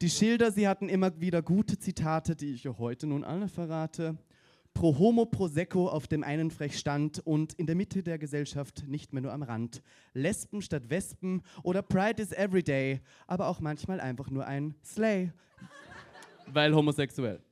[0.00, 4.16] Die Schilder, sie hatten immer wieder gute Zitate, die ich euch heute nun alle verrate.
[4.80, 9.12] Pro Homo Prosecco auf dem einen frech stand und in der Mitte der Gesellschaft nicht
[9.12, 9.82] mehr nur am Rand.
[10.14, 15.32] Lesben statt Wespen oder Pride is Everyday, aber auch manchmal einfach nur ein Slay.
[16.46, 17.42] Weil homosexuell.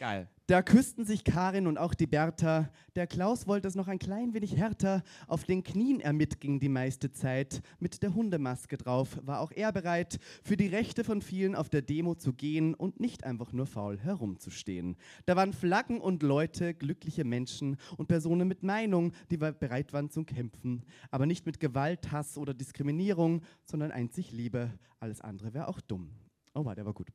[0.00, 0.28] Geil.
[0.48, 2.70] Da küssten sich Karin und auch die Bertha.
[2.96, 5.02] Der Klaus wollte es noch ein klein wenig härter.
[5.26, 7.60] Auf den Knien er mitging die meiste Zeit.
[7.80, 11.82] Mit der Hundemaske drauf war auch er bereit, für die Rechte von vielen auf der
[11.82, 14.96] Demo zu gehen und nicht einfach nur faul herumzustehen.
[15.26, 20.24] Da waren Flaggen und Leute, glückliche Menschen und Personen mit Meinung, die bereit waren zum
[20.24, 20.82] Kämpfen.
[21.10, 24.70] Aber nicht mit Gewalt, Hass oder Diskriminierung, sondern einzig Liebe.
[24.98, 26.08] Alles andere wäre auch dumm.
[26.54, 27.08] Oh, war der war gut.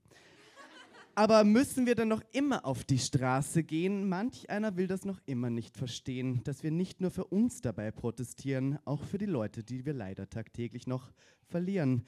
[1.16, 4.10] Aber müssen wir dann noch immer auf die Straße gehen?
[4.10, 7.92] Manch einer will das noch immer nicht verstehen, dass wir nicht nur für uns dabei
[7.92, 11.12] protestieren, auch für die Leute, die wir leider tagtäglich noch
[11.46, 12.06] verlieren.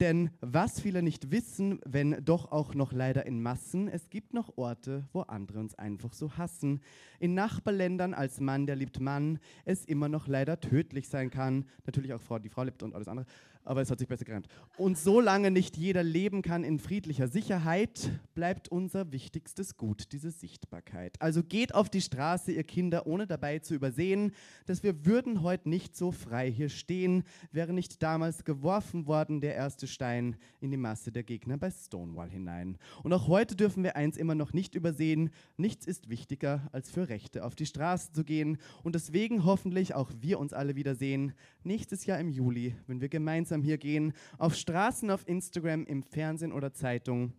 [0.00, 4.56] Denn was viele nicht wissen, wenn doch auch noch leider in Massen, es gibt noch
[4.56, 6.80] Orte, wo andere uns einfach so hassen.
[7.20, 11.64] In Nachbarländern als Mann, der liebt Mann, es immer noch leider tödlich sein kann.
[11.86, 13.26] Natürlich auch Frau, die Frau liebt und alles andere
[13.68, 14.48] aber es hat sich besser gereimt.
[14.78, 21.20] Und solange nicht jeder leben kann in friedlicher Sicherheit, bleibt unser wichtigstes Gut diese Sichtbarkeit.
[21.20, 24.32] Also geht auf die Straße, ihr Kinder, ohne dabei zu übersehen,
[24.64, 29.54] dass wir würden heute nicht so frei hier stehen, wäre nicht damals geworfen worden der
[29.54, 32.78] erste Stein in die Masse der Gegner bei Stonewall hinein.
[33.02, 37.10] Und auch heute dürfen wir eins immer noch nicht übersehen, nichts ist wichtiger, als für
[37.10, 38.56] Rechte auf die Straße zu gehen.
[38.82, 43.57] Und deswegen hoffentlich auch wir uns alle wiedersehen, nächstes Jahr im Juli, wenn wir gemeinsam
[43.58, 44.12] gemeinsam hier gehen.
[44.38, 47.32] Auf Straßen, auf Instagram, im Fernsehen oder Zeitung.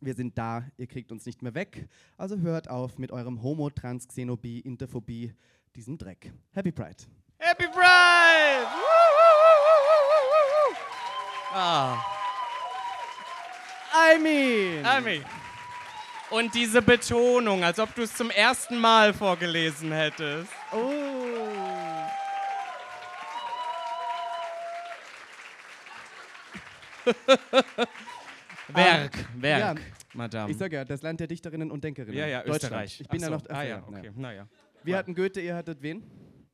[0.00, 1.88] Wir sind da, ihr kriegt uns nicht mehr weg.
[2.16, 5.34] Also hört auf mit eurem Homo, Trans, Xenobie, Interphobie,
[5.74, 6.32] diesem Dreck.
[6.52, 7.04] Happy Pride.
[7.38, 8.66] Happy Pride!
[11.52, 11.96] Ah.
[13.92, 14.84] I mean.
[14.84, 15.24] I mean.
[16.30, 20.52] Und diese Betonung, als ob du es zum ersten Mal vorgelesen hättest.
[20.72, 20.97] Oh.
[28.68, 29.84] Werk, Werk, ja,
[30.14, 30.50] Madame.
[30.50, 32.18] Ich sag ja, das Land der Dichterinnen und Denkerinnen.
[32.18, 32.62] Ja, ja, Deutschland.
[32.64, 33.00] Österreich.
[33.00, 33.44] Ich bin Ach ja so.
[33.44, 33.56] noch.
[33.56, 34.10] Ah, ja, okay.
[34.14, 34.46] Naja.
[34.84, 36.02] Wir hatten Goethe, ihr hattet wen?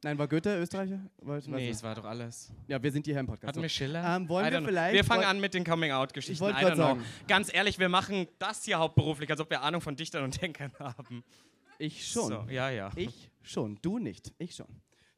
[0.05, 1.01] Nein, war Goethe Österreicher?
[1.23, 2.53] War, Nee, es war doch alles.
[2.69, 3.49] ja, wir sind hierher im Podcast.
[3.49, 4.17] Hatten wir Schiller?
[4.17, 6.35] Ähm, wollen wir vielleicht- Wir fangen an mit den Coming-out-Geschichten.
[6.35, 7.03] Ich wollte sagen.
[7.27, 10.73] Ganz ehrlich, wir machen das hier hauptberuflich, als ob wir Ahnung von Dichtern und Denkern
[10.79, 11.25] haben.
[11.79, 12.29] Ich schon.
[12.29, 12.91] So, ja, ja.
[12.97, 13.79] Ich schon.
[13.83, 14.33] Du nicht.
[14.39, 14.69] Ich schon.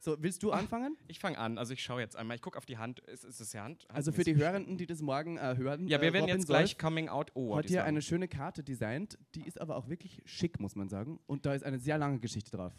[0.07, 0.95] So, willst du anfangen?
[1.09, 1.57] Ich fange an.
[1.57, 2.35] Also ich schaue jetzt einmal.
[2.35, 2.99] Ich gucke auf die Hand.
[2.99, 3.85] Ist, ist es ja Hand?
[3.89, 5.85] Also für die Hörenden, die das morgen äh, hören.
[5.89, 7.31] Ja, wir äh, werden jetzt gleich Solf Coming-out.
[7.33, 9.19] Oh, hat die ist hier eine schöne Karte designt.
[9.35, 11.19] Die ist aber auch wirklich schick, muss man sagen.
[11.27, 12.71] Und da ist eine sehr lange Geschichte drauf.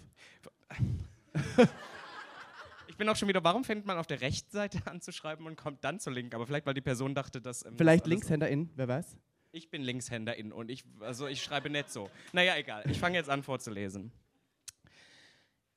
[2.87, 5.45] Ich bin auch schon wieder, warum fängt man auf der rechten Seite an zu schreiben
[5.45, 6.35] und kommt dann zur linken?
[6.35, 7.63] Aber vielleicht, weil die Person dachte, dass.
[7.67, 9.19] ähm, Vielleicht das Linkshänderin, wer weiß?
[9.53, 12.09] Ich bin Linkshänderin und ich, also ich schreibe nicht so.
[12.33, 12.85] Naja, egal.
[12.91, 14.13] Ich fange jetzt an vorzulesen.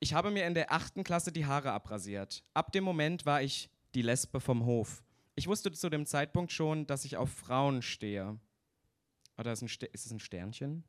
[0.02, 2.42] Ich habe mir in der achten Klasse die Haare abrasiert.
[2.54, 5.04] Ab dem Moment war ich die Lesbe vom Hof.
[5.36, 8.36] Ich wusste zu dem Zeitpunkt schon, dass ich auf Frauen stehe.
[9.38, 10.82] Oder ist, ein Ste ist es ein Sternchen?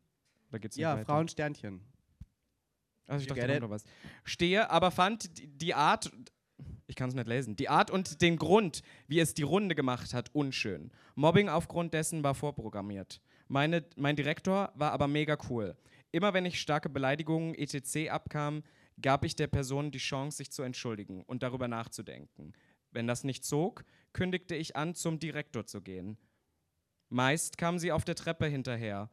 [0.49, 0.97] Oder gibt's Ja?
[1.05, 1.81] Frauensternchen.
[3.05, 3.83] Also ich You dachte, noch was.
[4.23, 6.11] Stehe, aber fand die, die Art,
[6.87, 10.15] ich kann es nicht lesen, die Art und den Grund, wie es die Runde gemacht
[10.15, 10.89] hat, unschön.
[11.13, 13.21] Mobbing aufgrund dessen war vorprogrammiert.
[13.47, 15.77] Meine, mein Direktor war aber mega cool.
[16.11, 18.09] Immer wenn ich starke Beleidigungen etc.
[18.09, 18.63] abkam,
[19.01, 22.53] gab ich der Person die Chance, sich zu entschuldigen und darüber nachzudenken.
[22.91, 23.83] Wenn das nicht zog,
[24.13, 26.17] kündigte ich an, zum Direktor zu gehen.
[27.09, 29.09] Meist kam sie auf der Treppe hinterher.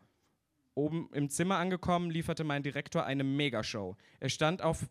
[0.75, 3.97] Oben im Zimmer angekommen, lieferte mein Direktor eine Megashow.
[4.21, 4.89] Er stand auf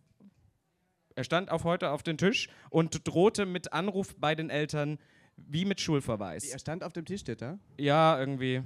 [1.16, 5.00] er stand auf heute auf den Tisch und drohte mit Anruf bei den Eltern
[5.36, 6.46] wie mit Schulverweis.
[6.46, 7.60] Er stand auf dem Tisch, steht da.
[7.78, 8.64] Ja, irgendwie.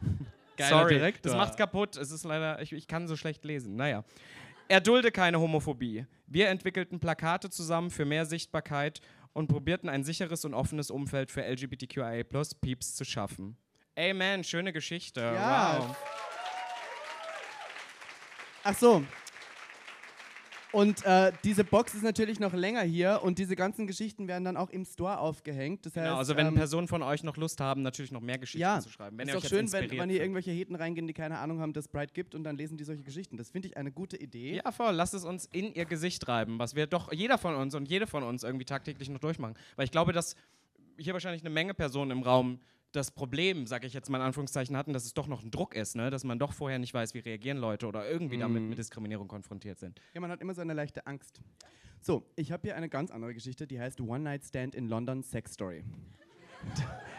[0.56, 1.32] Geiler Sorry, Direktor.
[1.32, 1.96] das macht's kaputt.
[1.96, 3.74] Es ist leider, ich, ich kann so schlecht lesen.
[3.74, 4.04] Naja.
[4.74, 6.04] Er dulde keine Homophobie.
[6.26, 9.00] Wir entwickelten Plakate zusammen für mehr Sichtbarkeit
[9.32, 12.24] und probierten ein sicheres und offenes Umfeld für LGBTQIA
[12.60, 13.56] Peeps zu schaffen.
[13.96, 15.20] Amen, schöne Geschichte.
[15.20, 15.78] Ja.
[15.78, 15.96] Wow.
[18.64, 19.04] Ach so.
[20.74, 24.56] Und äh, diese Box ist natürlich noch länger hier und diese ganzen Geschichten werden dann
[24.56, 25.86] auch im Store aufgehängt.
[25.86, 28.38] Das heißt, Genau, also wenn ähm, Personen von euch noch Lust haben, natürlich noch mehr
[28.38, 29.16] Geschichten ja, zu schreiben.
[29.16, 31.86] Wenn ist doch schön, wenn, wenn hier irgendwelche Heten reingehen, die keine Ahnung haben, dass
[31.86, 33.36] Pride gibt und dann lesen die solche Geschichten.
[33.36, 34.60] Das finde ich eine gute Idee.
[34.64, 34.92] Ja, voll.
[34.94, 38.08] Lasst es uns in ihr Gesicht reiben, was wir doch jeder von uns und jede
[38.08, 39.54] von uns irgendwie tagtäglich noch durchmachen.
[39.76, 40.34] Weil ich glaube, dass
[40.98, 42.58] hier wahrscheinlich eine Menge Personen im Raum
[42.94, 45.74] das Problem, sage ich jetzt mal in Anführungszeichen, hatten, dass es doch noch ein Druck
[45.74, 46.10] ist, ne?
[46.10, 48.68] dass man doch vorher nicht weiß, wie reagieren Leute oder irgendwie damit Mhm.
[48.70, 50.00] mit Diskriminierung konfrontiert sind.
[50.14, 51.40] Ja, man hat immer so eine leichte Angst.
[52.00, 55.22] So, ich habe hier eine ganz andere Geschichte, die heißt One Night Stand in London
[55.22, 55.82] Sex Story.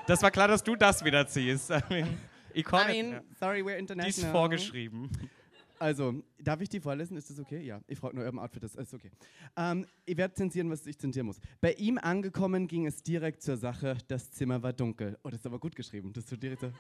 [0.08, 1.70] Das war klar, dass du das wieder ziehst.
[1.72, 2.08] I mean,
[2.54, 3.22] Iconic.
[3.40, 4.10] Sorry, we're die international.
[4.10, 5.10] ist vorgeschrieben.
[5.78, 7.18] Also, darf ich die vorlesen?
[7.18, 7.62] Ist das okay?
[7.62, 9.12] Ja, ich frage nur Urban Outfit, das ist okay.
[9.58, 11.40] Ähm, ich werde zensieren, was ich zensieren muss.
[11.60, 15.18] Bei ihm angekommen ging es direkt zur Sache, das Zimmer war dunkel.
[15.24, 16.14] Oh, das ist aber gut geschrieben.
[16.14, 16.72] Das so direkt so.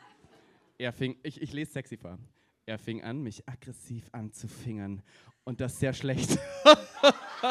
[0.77, 2.17] Er fing, ich, ich lese sexy vor.
[2.65, 5.01] Er fing an, mich aggressiv anzufingern.
[5.43, 6.39] Und das sehr schlecht.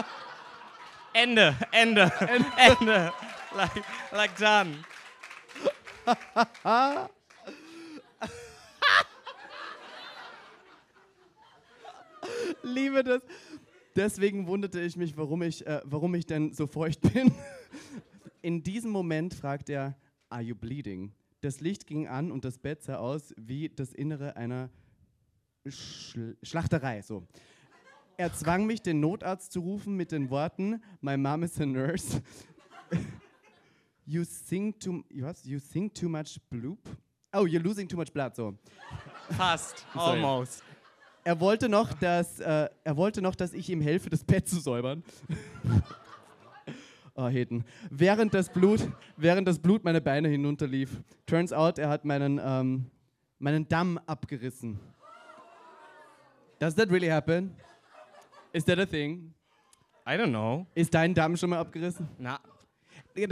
[1.13, 2.13] Ende, Ende,
[2.57, 3.13] Ende.
[3.55, 4.85] Like, like done.
[12.65, 13.23] Liebe das.
[13.95, 17.33] Deswegen wunderte ich mich, warum ich, äh, warum ich denn so feucht bin.
[18.43, 19.97] In diesem Moment fragt er,
[20.29, 21.13] Are you bleeding?
[21.43, 24.71] Das Licht ging an und das Bett sah aus wie das Innere einer
[25.69, 27.03] Schl Schlachterei.
[27.03, 27.27] So.
[28.17, 32.23] Er zwang mich, den Notarzt zu rufen mit den Worten, My mom is a nurse.
[34.07, 35.45] You sing too, was?
[35.45, 36.79] You sing too much bloop?
[37.33, 38.55] Oh, you're losing too much blood, so.
[39.31, 39.87] Fast.
[39.95, 40.63] Almost.
[41.27, 44.61] Er wollte noch, dass, äh, er wollte noch, dass ich ihm helfe, das Bett zu
[44.61, 45.03] säubern.
[47.15, 47.65] oh, Heden.
[47.91, 51.01] Während das Blut, während das Blut meine Beine hinunterlief.
[51.25, 52.91] Turns out, er hat meinen, ähm,
[53.39, 54.79] meinen Damm abgerissen.
[56.59, 57.57] Does that really happen?
[58.53, 59.33] Is that a thing?
[60.07, 60.67] I don't know.
[60.75, 62.07] Ist dein Damm schon mal abgerissen?
[62.19, 62.39] Na,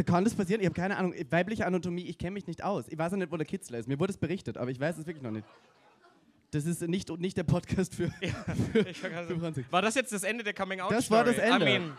[0.07, 0.63] Kann das passieren?
[0.63, 1.13] Ich habe keine Ahnung.
[1.29, 2.89] Weibliche Anatomie, ich kenne mich nicht aus.
[2.89, 3.87] Ich weiß auch nicht, wo der Kitzler ist.
[3.87, 5.47] Mir wurde es berichtet, aber ich weiß es wirklich noch nicht.
[6.53, 8.11] Das ist nicht, nicht der Podcast für,
[8.73, 9.65] für vergaß- Franzi.
[9.71, 11.51] war das jetzt das Ende der Coming Out Das war das Story?
[11.51, 11.67] Ende.
[11.67, 11.93] I mean,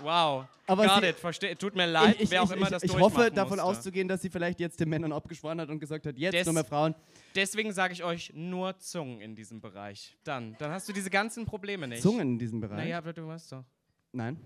[0.00, 0.44] wow.
[0.66, 1.16] Aber Got sie- it.
[1.16, 3.64] Versteh, tut mir leid, ich, ich, wer auch ich, immer das ich hoffe, davon musste.
[3.64, 6.54] auszugehen, dass sie vielleicht jetzt den Männern abgeschworen hat und gesagt hat, jetzt Des- nur
[6.54, 6.94] mehr Frauen.
[7.36, 10.16] Deswegen sage ich euch nur Zungen in diesem Bereich.
[10.24, 12.02] Dann, dann hast du diese ganzen Probleme nicht.
[12.02, 12.78] Zungen in diesem Bereich.
[12.78, 13.64] Naja, aber du weißt doch.
[14.12, 14.36] Nein.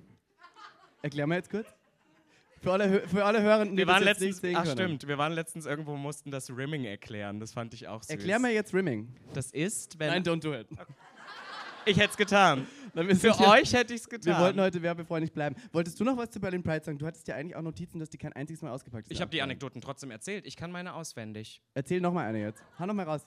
[1.03, 1.67] Erklär mal jetzt kurz.
[2.63, 4.77] Für alle, für alle Hörenden, die Wir das waren nicht letztens, sehen ach können.
[4.77, 7.39] stimmt, wir waren letztens irgendwo, mussten das Rimming erklären.
[7.39, 8.11] Das fand ich auch süß.
[8.11, 9.15] Erklär mal jetzt Rimming.
[9.35, 10.67] Das ist, wenn Nein, don't do it.
[11.85, 12.67] ich hätte es getan.
[12.95, 14.35] Für sind euch hätte ich es getan.
[14.35, 15.55] Wir wollten heute werbefreundlich bleiben.
[15.73, 16.99] Wolltest du noch was zu Berlin Pride sagen?
[16.99, 19.43] Du hattest ja eigentlich auch Notizen, dass die kein einziges Mal ausgepackt ich habe die.
[19.43, 20.47] Anekdoten trotzdem erzählt.
[20.47, 21.61] Ich kann meine auswendig.
[21.75, 22.63] Erzähl noch mal eine jetzt.
[22.79, 23.27] Hau noch mal raus.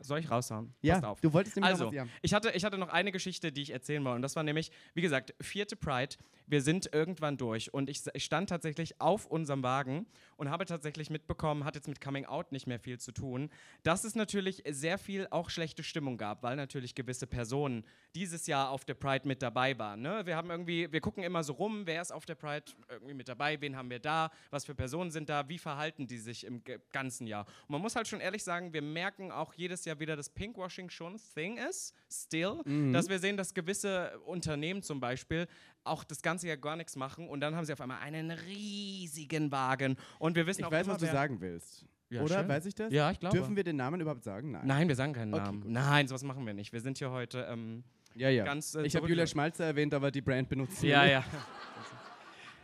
[0.00, 0.72] Soll ich raushauen?
[0.80, 1.20] Ja, Passt auf.
[1.20, 3.70] du wolltest nämlich Also, noch was, ich hatte, ich hatte noch eine Geschichte, die ich
[3.70, 4.16] erzählen wollte.
[4.16, 6.16] Und das war nämlich, wie gesagt, vierte Pride.
[6.46, 7.74] Wir sind irgendwann durch.
[7.74, 12.00] Und ich, ich stand tatsächlich auf unserem Wagen und habe tatsächlich mitbekommen, hat jetzt mit
[12.00, 13.50] Coming Out nicht mehr viel zu tun,
[13.82, 17.84] dass es natürlich sehr viel auch schlechte Stimmung gab, weil natürlich gewisse Personen
[18.14, 20.00] dieses Jahr auf der Pride mit dabei waren.
[20.00, 20.24] Ne?
[20.24, 23.28] Wir haben irgendwie, wir gucken immer so rum, wer ist auf der Pride irgendwie mit
[23.28, 26.62] dabei, wen haben wir da, was für Personen sind da, wie verhalten die sich im
[26.92, 27.44] ganzen Jahr.
[27.62, 30.90] Und man muss halt schon ehrlich sagen, wir merken auch jedes Jahr wieder, dass Pinkwashing
[30.90, 32.62] schon ein Thing ist, still,
[32.92, 35.46] dass wir sehen, dass gewisse Unternehmen zum Beispiel
[35.84, 39.50] auch das ganze Jahr gar nichts machen und dann haben sie auf einmal einen riesigen
[39.52, 41.86] Wagen und wir wissen Ich auch weiß, immer, was du sagen willst.
[42.10, 42.38] Ja, Oder?
[42.40, 42.48] schön.
[42.48, 42.92] Weiß ich das?
[42.92, 43.36] Ja, ich glaube.
[43.36, 44.52] Dürfen wir den Namen überhaupt sagen?
[44.52, 44.66] Nein.
[44.66, 45.60] Nein, wir sagen keinen Okay, Namen.
[45.62, 45.70] gut.
[45.70, 46.72] Nein, sowas machen wir nicht.
[46.72, 47.84] Wir sind hier heute ähm,
[48.14, 48.44] Ja, ja.
[48.44, 51.24] ganz äh, ich habe Julia Schmalzer erwähnt, aber die Brand benutzt sie Ja, ja.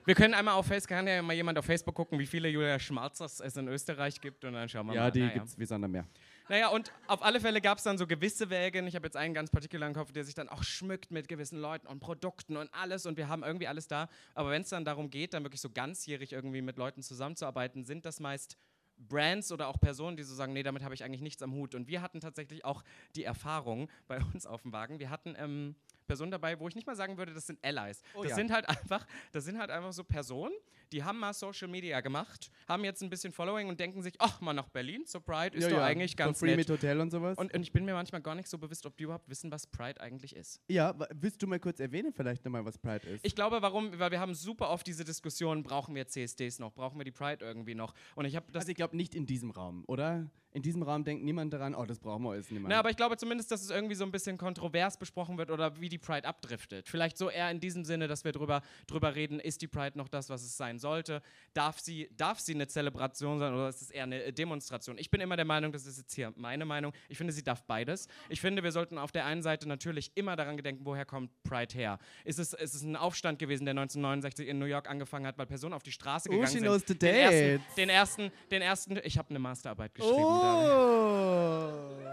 [0.07, 2.79] Wir können einmal auf Facebook, kann ja mal jemand auf Facebook gucken, wie viele Julia
[2.79, 5.11] Schmalzers es in Österreich gibt und dann schauen wir Ja, mal.
[5.11, 5.33] die naja.
[5.33, 6.07] gibt's wie Sand am Meer.
[6.49, 8.87] Naja, und auf alle Fälle gab es dann so gewisse Wägen.
[8.87, 11.87] Ich habe jetzt einen ganz partikularen Kopf, der sich dann auch schmückt mit gewissen Leuten
[11.87, 14.09] und Produkten und alles und wir haben irgendwie alles da.
[14.35, 18.05] Aber wenn es dann darum geht, dann wirklich so ganzjährig irgendwie mit Leuten zusammenzuarbeiten, sind
[18.05, 18.59] das meist
[18.99, 21.75] Brands oder auch Personen, die so sagen, nee, damit habe ich eigentlich nichts am Hut.
[21.75, 22.85] Und wir hatten tatsächlich auch
[23.17, 24.99] die Erfahrung bei uns auf dem Wagen.
[24.99, 25.75] Wir hatten ähm,
[26.07, 28.01] Personen dabei, wo ich nicht mal sagen würde, das sind Allies.
[28.01, 28.35] das Oh ja.
[28.35, 30.55] sind halt einfach, das sind halt einfach so Personen,
[30.93, 34.41] die haben mal Social Media gemacht, haben jetzt ein bisschen Following und denken sich, ach
[34.41, 35.85] mal nach Berlin zur Pride ist ja, doch ja.
[35.85, 36.69] eigentlich ganz For free nett.
[36.69, 37.37] mit Hotel und sowas.
[37.39, 39.67] Und, und ich bin mir manchmal gar nicht so bewusst, ob die überhaupt wissen, was
[39.67, 40.61] Pride eigentlich ist.
[40.69, 43.25] ja, willst du mal kurz erwähnen, vielleicht nochmal, was Pride ist?
[43.27, 43.99] Ich glaube, warum?
[43.99, 47.45] Weil wir haben super oft diese Diskussion, brauchen wir CSDs noch, brauchen wir die Pride
[47.45, 47.95] irgendwie noch?
[48.15, 48.63] Und ich habe das.
[48.63, 50.31] also ich glaube nicht in diesem Raum, oder?
[50.55, 52.63] In diesem Raum denkt niemand daran, oh, das brauchen wir nicht mehr.
[52.69, 55.81] Na, aber ich glaube zumindest, dass es irgendwie so ein bisschen kontrovers besprochen wird oder
[55.81, 56.89] wie die Pride abdriftet.
[56.89, 60.07] Vielleicht so eher in diesem Sinne, dass wir drüber, drüber reden, ist die Pride noch
[60.09, 61.23] das, was es sein sollte?
[61.55, 64.97] Darf sie, darf sie eine Zelebration sein oder ist es eher eine äh, Demonstration?
[64.97, 67.65] Ich bin immer der Meinung, das ist jetzt hier meine Meinung, ich finde, sie darf
[67.65, 68.07] beides.
[68.29, 71.75] Ich finde, wir sollten auf der einen Seite natürlich immer daran gedenken, woher kommt Pride
[71.75, 71.99] her?
[72.25, 75.47] Ist es, ist es ein Aufstand gewesen, der 1969 in New York angefangen hat, weil
[75.47, 77.03] Personen auf die Straße Oh, gegangen she sind?
[77.03, 80.15] den, ersten, den ersten, den ersten, ich habe eine Masterarbeit geschrieben.
[80.17, 80.44] Darin.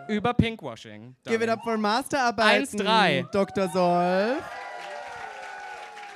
[0.07, 1.15] Über Pinkwashing.
[1.25, 3.31] Give it up for Masterarbeiten, 1-3.
[3.31, 3.67] Dr.
[3.69, 4.43] Solf.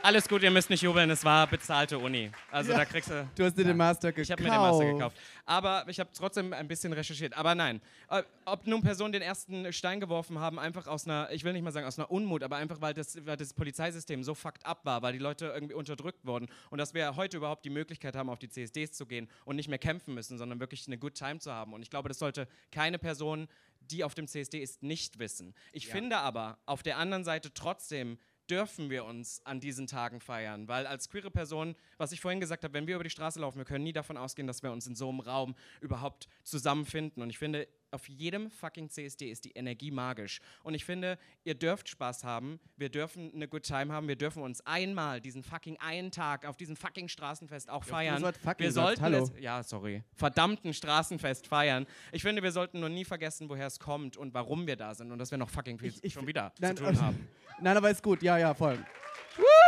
[0.05, 2.29] Alles gut, ihr müsst nicht jubeln, es war bezahlte Uni.
[2.51, 2.77] Also Ja.
[2.77, 3.27] da kriegst du.
[3.33, 4.23] Du hast dir den Master gekauft.
[4.27, 5.17] Ich habe mir den Master gekauft.
[5.47, 7.35] Aber ich habe trotzdem ein bisschen recherchiert.
[7.35, 7.81] Aber nein,
[8.11, 11.63] äh, ob nun Personen den ersten Stein geworfen haben, einfach aus einer, ich will nicht
[11.63, 14.85] mal sagen aus einer Unmut, aber einfach weil das, weil das Polizeisystem so fucked up
[14.85, 18.29] war, weil die Leute irgendwie unterdrückt wurden und dass wir heute überhaupt die Möglichkeit haben,
[18.29, 21.39] auf die CSDs zu gehen und nicht mehr kämpfen müssen, sondern wirklich eine good time
[21.39, 21.73] zu haben.
[21.73, 23.47] Und ich glaube, das sollte keine Person,
[23.89, 25.55] die auf dem CSD ist, nicht wissen.
[25.71, 28.19] Ich finde aber auf der anderen Seite trotzdem
[28.49, 32.63] dürfen wir uns an diesen Tagen feiern, weil als queere Person, was ich vorhin gesagt
[32.63, 34.87] habe, wenn wir über die Straße laufen, wir können nie davon ausgehen, dass wir uns
[34.87, 37.21] in so einem Raum überhaupt zusammenfinden.
[37.23, 40.39] Und ich finde, auf jedem fucking CSD ist die Energie magisch.
[40.63, 44.43] Und ich finde, ihr dürft Spaß haben, wir dürfen eine good time haben, wir dürfen
[44.43, 48.15] uns einmal diesen fucking einen Tag auf diesem fucking Straßenfest auch feiern.
[48.15, 49.23] das Wort fucking wir sollten hallo.
[49.23, 51.87] es, ja, sorry, verdammten Straßenfest feiern.
[52.11, 55.11] Ich finde, wir sollten nur nie vergessen, woher es kommt und warum wir da sind
[55.11, 57.27] und dass wir noch fucking viel Ich- ich- schon wieder Nein, zu tun haben.
[57.61, 58.21] Nein, aber ist gut.
[58.21, 58.77] Ja, ja, voll.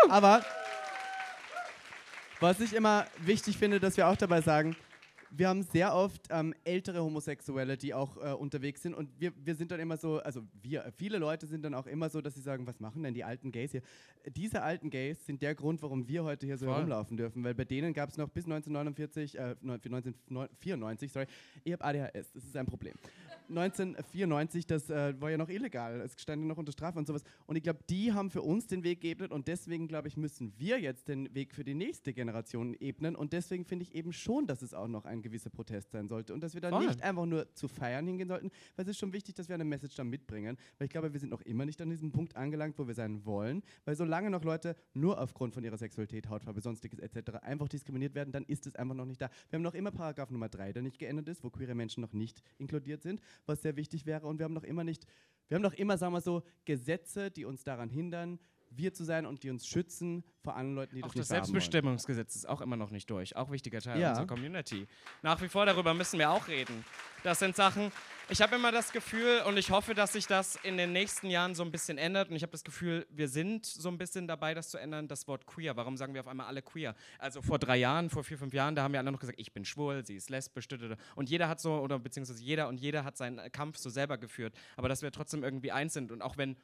[0.09, 0.45] Aber
[2.39, 4.75] was ich immer wichtig finde, dass wir auch dabei sagen,
[5.31, 9.55] wir haben sehr oft ähm, ältere Homosexuelle, die auch äh, unterwegs sind und wir, wir
[9.55, 12.41] sind dann immer so, also wir, viele Leute sind dann auch immer so, dass sie
[12.41, 13.81] sagen, was machen denn die alten Gays hier?
[14.35, 16.75] Diese alten Gays sind der Grund, warum wir heute hier so Voll.
[16.75, 21.27] herumlaufen dürfen, weil bei denen gab es noch bis 1949, äh, neun- 1994, sorry,
[21.63, 22.93] ich habe ADHS, das ist ein Problem.
[23.49, 27.23] 1994, das äh, war ja noch illegal, es stand ja noch unter Strafe und sowas.
[27.45, 30.53] Und ich glaube, die haben für uns den Weg geebnet und deswegen, glaube ich, müssen
[30.57, 33.15] wir jetzt den Weg für die nächste Generation ebnen.
[33.15, 36.33] Und deswegen finde ich eben schon, dass es auch noch ein gewisser Protest sein sollte
[36.33, 36.87] und dass wir da Voll.
[36.87, 39.65] nicht einfach nur zu feiern hingehen sollten, weil es ist schon wichtig, dass wir eine
[39.65, 40.57] Message da mitbringen.
[40.77, 43.25] Weil ich glaube, wir sind noch immer nicht an diesem Punkt angelangt, wo wir sein
[43.25, 43.63] wollen.
[43.85, 47.37] Weil solange noch Leute nur aufgrund von ihrer Sexualität, Hautfarbe, sonstiges etc.
[47.41, 49.29] einfach diskriminiert werden, dann ist es einfach noch nicht da.
[49.49, 52.13] Wir haben noch immer Paragraph Nummer 3, der nicht geändert ist, wo queere Menschen noch
[52.13, 54.27] nicht inkludiert sind, was sehr wichtig wäre.
[54.27, 55.05] Und wir haben noch immer nicht,
[55.47, 58.39] wir haben noch immer, sagen wir so, Gesetze, die uns daran hindern,
[58.69, 61.27] wir zu sein und die uns schützen vor anderen Leuten, die Auch das das.
[61.29, 63.35] Selbstbestimmungsgesetz ist auch immer noch nicht durch.
[63.35, 64.09] Auch wichtiger Teil Ja.
[64.09, 64.87] unserer Community.
[65.21, 66.85] Nach wie vor darüber müssen wir auch reden.
[67.23, 67.91] Das sind Sachen,
[68.29, 71.55] ich habe immer das Gefühl und ich hoffe, dass sich das in den nächsten Jahren
[71.55, 72.29] so ein bisschen ändert.
[72.29, 75.27] Und ich habe das Gefühl, wir sind so ein bisschen dabei, das zu ändern, das
[75.27, 75.75] Wort queer.
[75.75, 76.95] Warum sagen wir auf einmal alle queer?
[77.19, 79.51] Also vor drei Jahren, vor vier, fünf Jahren, da haben wir alle noch gesagt, ich
[79.53, 80.67] bin schwul, sie ist lesbisch.
[81.15, 84.53] Und jeder hat so, oder beziehungsweise jeder und jeder hat seinen Kampf so selber geführt.
[84.75, 86.11] Aber dass wir trotzdem irgendwie eins sind.
[86.11, 86.57] Und auch wenn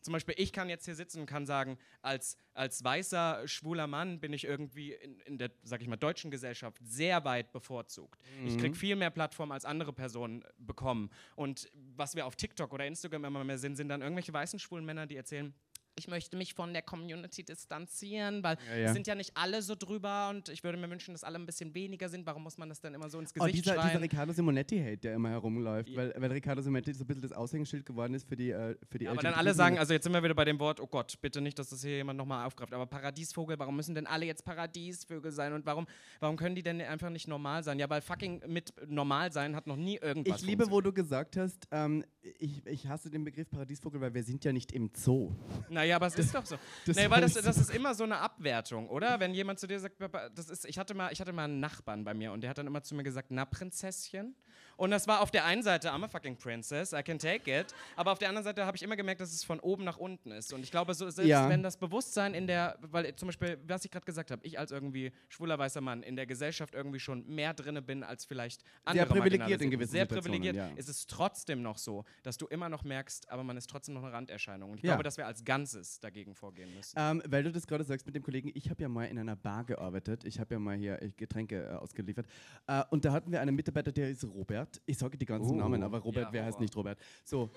[0.00, 4.20] zum Beispiel, ich kann jetzt hier sitzen und kann sagen, als, als weißer, schwuler Mann
[4.20, 8.20] bin ich irgendwie in, in der, sag ich mal, deutschen Gesellschaft sehr weit bevorzugt.
[8.46, 11.10] Ich kriege viel mehr Plattform als andere Personen bekommen.
[11.36, 14.84] Und was wir auf TikTok oder Instagram immer mehr sehen, sind dann irgendwelche weißen, schwulen
[14.84, 15.54] Männer, die erzählen,
[15.96, 18.86] ich möchte mich von der Community distanzieren, weil Ja, ja.
[18.86, 21.46] es sind ja nicht alle so drüber und ich würde mir wünschen, dass alle ein
[21.46, 22.26] bisschen weniger sind.
[22.26, 23.98] Warum muss man das dann immer so ins Oh, Gesicht dieser, dieser schreien?
[24.02, 25.96] Riccardo Simonetti-Hate, der immer herumläuft, Ja.
[25.98, 28.98] weil, weil Riccardo Simonetti so ein bisschen das Aushängeschild geworden ist für die, äh, für
[28.98, 31.20] die Aber dann alle sagen, also jetzt sind wir wieder bei dem Wort, oh Gott,
[31.20, 34.44] bitte nicht, dass das hier jemand nochmal aufgreift, aber Paradiesvogel, warum müssen denn alle jetzt
[34.44, 35.86] Paradiesvögel sein und warum,
[36.20, 37.78] warum können die denn einfach nicht normal sein?
[37.78, 41.36] Ja, weil fucking mit normal sein hat noch nie irgendwas Ich liebe, wo du gesagt
[41.36, 42.04] hast, ähm,
[42.38, 45.32] ich, ich hasse den Begriff Paradiesvogel, weil wir sind ja nicht im Zoo.
[45.80, 46.56] Naja, aber es ist doch so.
[46.84, 49.18] das nee, weil das, das ist immer so eine Abwertung, oder?
[49.18, 49.96] Wenn jemand zu dir sagt,
[50.34, 52.58] das ist, ich hatte mal, ich hatte mal einen Nachbarn bei mir und der hat
[52.58, 54.34] dann immer zu mir gesagt, na Prinzesschen.
[54.80, 57.66] Und das war auf der einen Seite, I'm a fucking princess, I can take it.
[57.96, 60.30] Aber auf der anderen Seite habe ich immer gemerkt, dass es von oben nach unten
[60.30, 60.54] ist.
[60.54, 61.50] Und ich glaube, so, selbst Ja.
[61.50, 64.58] wenn das Bewusstsein in der, weil äh, zum Beispiel, was ich gerade gesagt habe, ich
[64.58, 68.62] als irgendwie schwuler weißer Mann in der Gesellschaft irgendwie schon mehr drinne bin als vielleicht
[68.84, 70.56] andere privilegiert Marginale in gewissen Sehr privilegiert.
[70.56, 70.70] ja.
[70.76, 74.02] Ist es trotzdem noch so, dass du immer noch merkst, aber man ist trotzdem noch
[74.02, 74.70] eine Randerscheinung.
[74.70, 74.92] Und ich Ja.
[74.92, 76.94] glaube, dass wir als Ganzes dagegen vorgehen müssen.
[76.98, 79.36] Ähm, weil du das gerade sagst mit dem Kollegen, ich habe ja mal in einer
[79.36, 80.24] Bar gearbeitet.
[80.24, 82.24] Ich habe ja mal hier äh, Getränke äh, ausgeliefert.
[82.66, 84.69] Äh, und da hatten wir einen Mitarbeiter, der ist Robert.
[84.86, 85.56] Ich sage die ganzen Oh.
[85.56, 86.60] Namen, aber Robert, Ja, wer heißt Robert.
[86.62, 86.98] nicht Robert?
[87.24, 87.50] So.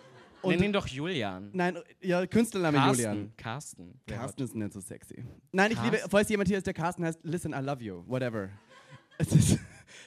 [0.46, 1.50] Nenn Und, ihn doch Julian.
[1.54, 3.32] nein, ja, Künstlername Julian.
[3.38, 3.94] Carsten.
[3.98, 4.02] Carsten.
[4.08, 5.24] Carsten ist nicht so sexy.
[5.54, 6.10] Nein, ich liebe, Carsten?
[6.12, 8.50] falls jemand hier ist, der Carsten heißt, listen, I love you, whatever.
[9.20, 9.60] Ist,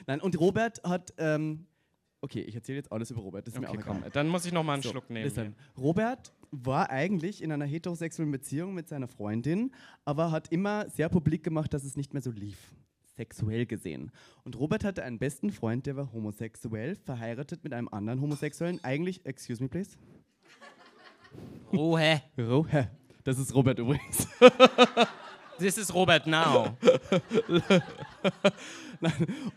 [0.05, 1.65] nein, und Robert hat, ähm,
[2.21, 4.09] okay, ich erzähle jetzt alles über Robert, das ist mir Okay, auch komm, egal.
[4.11, 5.23] dann muss ich noch mal einen So, Schluck nehmen.
[5.25, 5.55] listen.
[5.77, 9.71] Robert war eigentlich in einer heterosexuellen Beziehung mit seiner Freundin,
[10.05, 12.57] aber hat immer sehr publik gemacht, dass es nicht mehr so lief.
[13.17, 14.11] Sexuell gesehen.
[14.43, 18.79] Und Robert hatte einen besten Freund, der war homosexuell, verheiratet mit einem anderen Homosexuellen.
[18.83, 19.97] Eigentlich, excuse me please.
[21.73, 22.21] Ruhe.
[22.37, 22.87] Ro hä?
[23.23, 24.27] das ist Robert übrigens.
[25.59, 26.77] This is Robert now.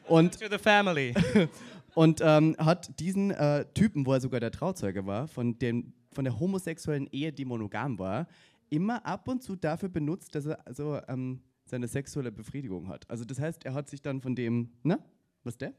[0.09, 1.15] Und to the family.
[1.95, 6.25] Und ähm, hat diesen äh, Typen, wo er sogar der Trauzeuge war, von, dem, von
[6.25, 8.27] der homosexuellen Ehe, die monogam war,
[8.71, 13.09] immer ab und zu dafür benutzt, dass er also, ähm, seine sexuelle Befriedigung hat.
[13.09, 14.99] Also das heißt, er hat sich dann von dem, ne?
[15.45, 15.73] Was der?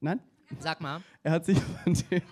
[0.00, 0.20] Nein?
[0.60, 1.02] Sag mal.
[1.22, 2.22] Er hat sich von dem,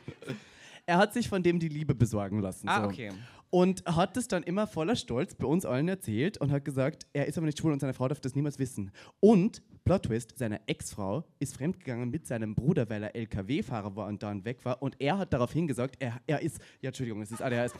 [0.86, 2.68] er hat sich von dem die Liebe besorgen lassen.
[2.68, 2.88] Ah, so.
[2.88, 3.12] okay.
[3.50, 7.26] Und hat es dann immer voller Stolz bei uns allen erzählt und hat gesagt, er
[7.26, 8.92] ist aber nicht schwul und seine Frau darf das niemals wissen.
[9.18, 14.22] Und, Plot Twist, seine Ex-Frau ist fremdgegangen mit seinem Bruder, weil er LKW-Fahrer war und
[14.22, 14.80] dann weg war.
[14.80, 17.72] Und er hat daraufhin gesagt, er, er ist, ja Entschuldigung, es ist ADHS.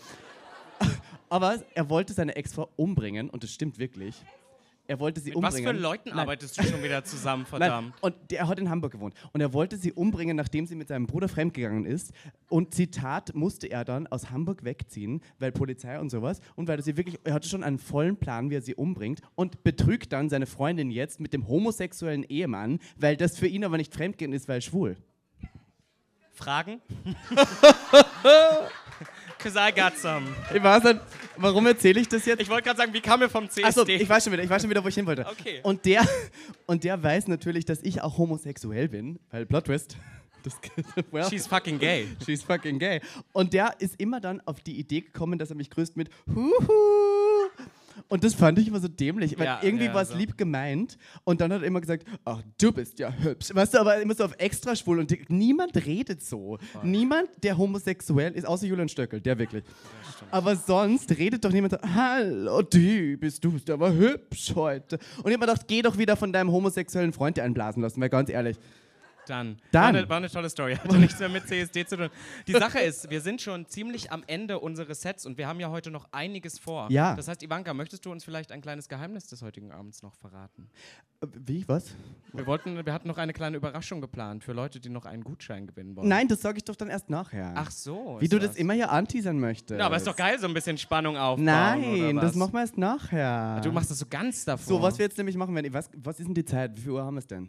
[1.28, 4.24] aber er wollte seine Ex-Frau umbringen und das stimmt wirklich.
[4.91, 5.76] Er wollte sie Mit was umbringen.
[5.76, 6.18] für Leuten Nein.
[6.18, 7.95] arbeitest du schon wieder zusammen, Nein, verdammt?
[8.01, 9.14] und der, er hat in Hamburg gewohnt.
[9.32, 12.11] Und er wollte sie umbringen, nachdem sie mit seinem Bruder fremdgegangen ist.
[12.49, 16.41] Und Zitat musste er dann aus Hamburg wegziehen, weil Polizei und sowas.
[16.57, 19.20] Und weil er sie wirklich, er hatte schon einen vollen Plan, wie er sie umbringt.
[19.36, 23.76] Und betrügt dann seine Freundin jetzt mit dem homosexuellen Ehemann, weil das für ihn aber
[23.76, 24.97] nicht fremdgehen ist, weil er schwul.
[26.32, 26.80] Fragen?
[29.43, 30.26] Cause I got some.
[30.55, 31.01] Ich weiß nicht,
[31.36, 32.43] warum erzähle ich das jetzt?
[32.43, 33.64] Ich wollte gerade sagen, wie kam er vom CSD?
[33.64, 35.26] Achso, ich weiß schon wieder, ich weiß schon wieder, wo ich hin wollte.
[35.26, 35.61] Okay.
[35.62, 36.07] Und der,
[36.66, 39.97] und der weiß natürlich, dass ich auch homosexuell bin, weil Plot Twist.
[40.43, 40.55] Das,
[41.11, 42.07] well, She's fucking gay.
[42.24, 43.01] She's fucking gay.
[43.32, 47.10] Und der ist immer dann auf die Idee gekommen, dass er mich grüßt mit Huhu.
[48.11, 50.17] Und das fand ich immer so dämlich, weil Ja, irgendwie ja, war es so.
[50.17, 53.55] lieb gemeint und dann hat er immer gesagt, ach, du bist ja hübsch.
[53.55, 56.59] Weißt du, aber immer so auf extra schwul und die, niemand redet so.
[56.83, 59.63] Niemand, der homosexuell ist, außer Julian Stöckel, der wirklich.
[60.33, 64.99] Aber sonst redet doch niemand so, hallo, du bist, du bist aber hübsch heute.
[65.19, 68.01] Und ich hab mir gedacht, geh doch wieder von deinem homosexuellen Freund dir einblasen lassen,
[68.01, 68.59] weil ganz ehrlich.
[69.31, 69.59] Dann.
[69.70, 69.83] Dann.
[69.83, 70.74] War, eine, war eine tolle Story.
[70.83, 72.11] Hatte nichts mehr mit CSD zu tun.
[72.49, 75.70] Die Sache ist, wir sind schon ziemlich am Ende unseres Sets und wir haben ja
[75.70, 76.89] heute noch einiges vor.
[76.91, 77.14] Ja.
[77.14, 80.68] Das heißt, Ivanka, möchtest du uns vielleicht ein kleines Geheimnis des heutigen Abends noch verraten?
[81.20, 81.95] Äh, Wie, was?
[82.33, 85.68] Wir, wollten, wir hatten noch eine kleine Überraschung geplant für Leute, die noch einen Gutschein
[85.68, 86.09] gewinnen wollen.
[86.09, 87.53] Nein, das sage ich doch dann erst nachher.
[87.55, 88.16] Ach so.
[88.18, 89.78] Wie du das immer hier anteasern möchtest.
[89.78, 91.45] Ja, aber ist doch geil, so ein bisschen Spannung aufbauen.
[91.45, 93.61] Nein, das machen wir erst nachher.
[93.61, 94.66] Du machst das so ganz davor.
[94.66, 96.76] So, was wir jetzt nämlich machen werden, was, was ist denn die Zeit?
[96.76, 97.49] Wie viel Uhr haben wir es denn?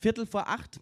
[0.00, 0.80] Viertel vor acht?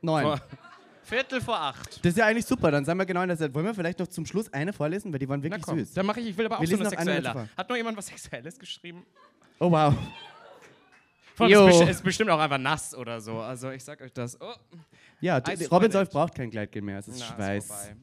[0.00, 0.22] Neun.
[0.24, 0.40] Vor-
[1.04, 2.04] Viertel vor acht.
[2.04, 3.52] Das ist ja eigentlich super, dann sind wir genau in der Zeit.
[3.54, 5.92] Wollen wir vielleicht noch zum Schluss eine vorlesen, weil die waren Na wirklich komm, süß.
[5.94, 7.32] dann mache ich, ich will aber auch Wir so eine eine sexuelle.
[7.32, 7.48] vor.
[7.56, 9.04] Hat noch jemand was Sexuelles geschrieben?
[9.58, 9.94] Oh wow.
[11.38, 13.40] Allem ist, ist bestimmt auch einfach nass oder so.
[13.40, 14.40] Also ich sag euch das.
[14.40, 14.52] Oh,
[15.20, 15.38] Ja,
[15.72, 15.90] Robin.
[15.90, 17.66] Solf braucht kein Gleitgel mehr, es ist na, ist Schweiß.
[17.66, 17.96] vorbei.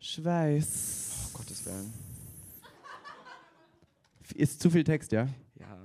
[0.00, 1.30] Schweiß.
[1.34, 1.92] Oh, Gottes Willen.
[4.34, 5.28] Ist zu viel Text, ja?
[5.58, 5.76] Ja.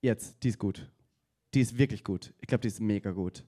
[0.00, 0.88] Jetzt, die ist gut.
[1.56, 2.34] Die ist wirklich gut.
[2.42, 3.42] Ich glaube, die ist mega gut.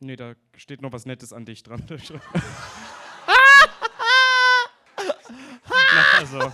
[0.00, 1.80] Nee, da steht noch was Nettes an dich dran.
[5.68, 6.52] Na, also.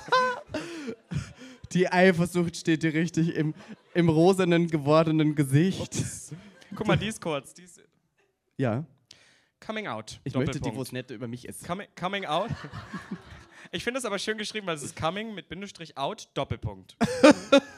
[1.72, 3.55] Die Eifersucht steht dir richtig im,
[3.94, 6.05] im rosanen gewordenen Gesicht.
[6.76, 7.55] Guck mal, die ist kurz.
[7.55, 7.80] Die ist
[8.59, 8.84] Ja,
[9.59, 10.20] Coming Out.
[10.24, 11.66] ich möchte die, wo es nett über mich ist.
[11.66, 12.51] Coming, coming Out.
[13.72, 16.96] Ich finde es aber schön geschrieben, weil es ist Coming mit Bindestrich Out, Doppelpunkt.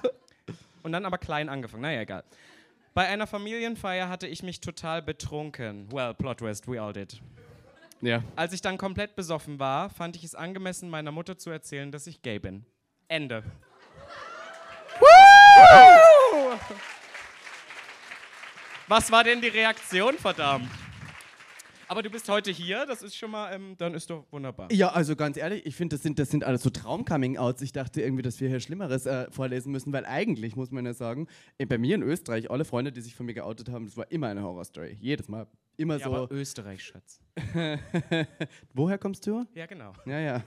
[0.83, 1.83] Und dann aber klein angefangen.
[1.83, 2.25] Naja, egal.
[2.95, 5.91] Bei einer Familienfeier hatte ich mich total betrunken.
[5.91, 7.23] Well, plot twist, we all did.
[8.03, 8.23] Ja.
[8.37, 12.07] Als ich dann komplett besoffen war, fand ich es angemessen, meiner Mutter zu erzählen, dass
[12.07, 12.67] ich gay bin.
[13.09, 13.45] Ende.
[18.89, 20.69] Was war denn die Reaktion, verdammt?
[21.93, 24.73] Aber du bist heute hier, das ist schon mal, ähm, dann ist doch wunderbar.
[24.73, 27.61] Ja, also ganz ehrlich, ich finde, das sind, das sind alles so Traum-Coming-Outs.
[27.61, 30.95] Ich dachte irgendwie, dass wir hier Schlimmeres äh, vorlesen müssen, weil eigentlich, muss man ja
[30.95, 31.27] sagen,
[31.59, 34.11] äh, bei mir in Österreich, alle Freunde, die sich von mir geoutet haben, das war
[34.11, 34.97] immer eine Horrorstory.
[35.03, 35.47] Jedes Mal.
[35.77, 36.15] Immer Ja, so.
[36.15, 37.21] aber Österreich, Schatz.
[38.73, 39.45] Woher kommst du?
[39.53, 39.93] Ja, genau.
[40.07, 40.43] Ja, ja.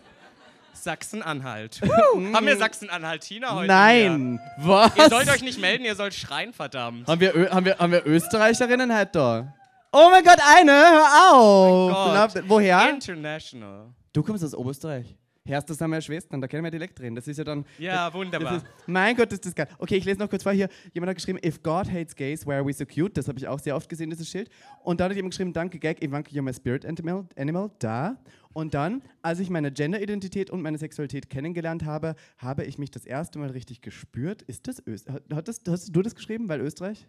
[0.74, 1.80] Sachsen-Anhalt.
[2.34, 3.68] Haben wir Sachsen-Anhaltiner heute?
[3.68, 4.40] Nein!
[4.58, 4.96] Was?
[4.96, 5.04] Hier?
[5.04, 7.08] Ihr sollt euch nicht melden, ihr sollt schreien, verdammt.
[7.08, 9.54] haben, wir, Ö haben, wir, haben wir Österreicherinnen heute da?
[9.98, 10.74] Oh mein Gott, eine!
[10.74, 11.90] Hör auf!
[11.90, 12.34] Gott.
[12.36, 12.90] Na, woher?
[12.90, 13.94] International.
[14.12, 15.16] Du kommst aus Oberösterreich.
[15.46, 17.16] Herst, das sind meine Schwestern, da können wir direkt reden.
[17.16, 17.64] Das ist ja dann.
[17.78, 18.56] Ja, das, wunderbar.
[18.56, 19.70] Das ist, mein Gott, ist das geil.
[19.78, 20.68] Okay, ich lese noch kurz vor hier.
[20.94, 23.16] Jemand hat geschrieben, if God hates gays, why are we so cute?
[23.16, 24.50] Das habe ich auch sehr oft gesehen, dieses Schild.
[24.84, 27.72] Und dann hat jemand geschrieben, danke Gag, Ivanka, you're my spirit animal, animal.
[27.80, 28.18] Da.
[28.52, 33.06] Und dann, als ich meine Genderidentität und meine Sexualität kennengelernt habe, habe ich mich das
[33.06, 34.42] erste Mal richtig gespürt.
[34.42, 35.22] Ist das Österreich?
[35.34, 37.08] Hat das, hast du das geschrieben, weil Österreich?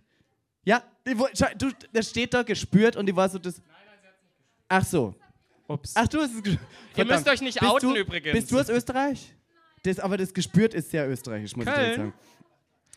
[0.66, 3.62] Ja, die wo- schau, du, das steht da gespürt und die war so das.
[4.68, 5.14] Ach so.
[5.68, 5.92] Ups.
[5.96, 6.68] Ach, du hast es gespürt.
[6.96, 8.32] Ihr müsst euch nicht Bist outen du, übrigens.
[8.32, 9.32] Bist du aus Österreich?
[9.84, 11.90] Das, aber das gespürt ist sehr österreichisch, muss ich Köln?
[11.90, 12.14] dir sagen.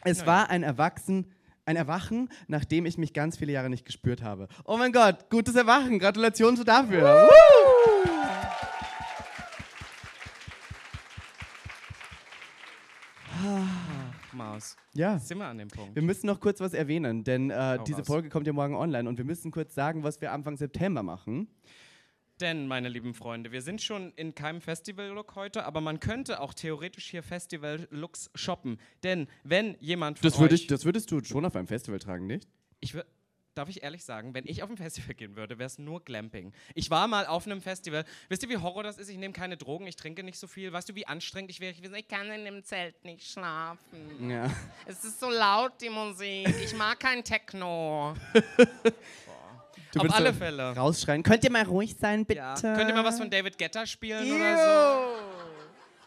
[0.04, 1.32] Es war ein Erwachsen,
[1.66, 4.48] ein Erwachen, nachdem ich mich ganz viele Jahre nicht gespürt habe.
[4.66, 6.00] Oh mein Gott, gutes Erwachen.
[6.00, 7.30] Gratulation dafür.
[7.30, 8.39] Woo!
[14.60, 14.76] Maus.
[14.94, 15.20] Ja.
[15.20, 15.96] Sind wir an dem Punkt.
[15.96, 18.08] Wir müssen noch kurz was erwähnen, denn äh, diese raus.
[18.08, 21.48] Folge kommt ja morgen online und wir müssen kurz sagen, was wir Anfang September machen.
[22.40, 26.54] Denn, meine lieben Freunde, wir sind schon in keinem Festival-Look heute, aber man könnte auch
[26.54, 28.80] theoretisch hier Festival-Looks shoppen.
[29.04, 30.62] Denn wenn jemand von Das, würde euch...
[30.62, 32.48] ich, das würdest du schon auf einem Festival tragen, nicht?
[32.80, 33.04] Ich wür-
[33.56, 36.54] Darf ich ehrlich sagen, wenn ich auf ein Festival gehen würde, wäre es nur Glamping.
[36.76, 38.06] Ich war mal auf einem Festival.
[38.30, 39.10] Wisst ihr, wie Horror das ist?
[39.10, 40.72] Ich nehme keine Drogen, ich trinke nicht so viel.
[40.72, 41.74] Weißt du, wie anstrengend ich wäre?
[41.74, 44.30] Ich, ich kann in dem Zelt nicht schlafen.
[44.30, 44.50] Ja.
[44.86, 46.48] Es ist so laut, die Musik.
[46.64, 48.16] Ich mag kein Techno.
[49.92, 50.76] Du Auf alle Fälle.
[50.76, 51.24] Rausschreien.
[51.24, 52.40] Könnt ihr mal ruhig sein, bitte?
[52.40, 52.54] Ja.
[52.54, 55.18] Könnt ihr mal was von David Guetta spielen oder Ew.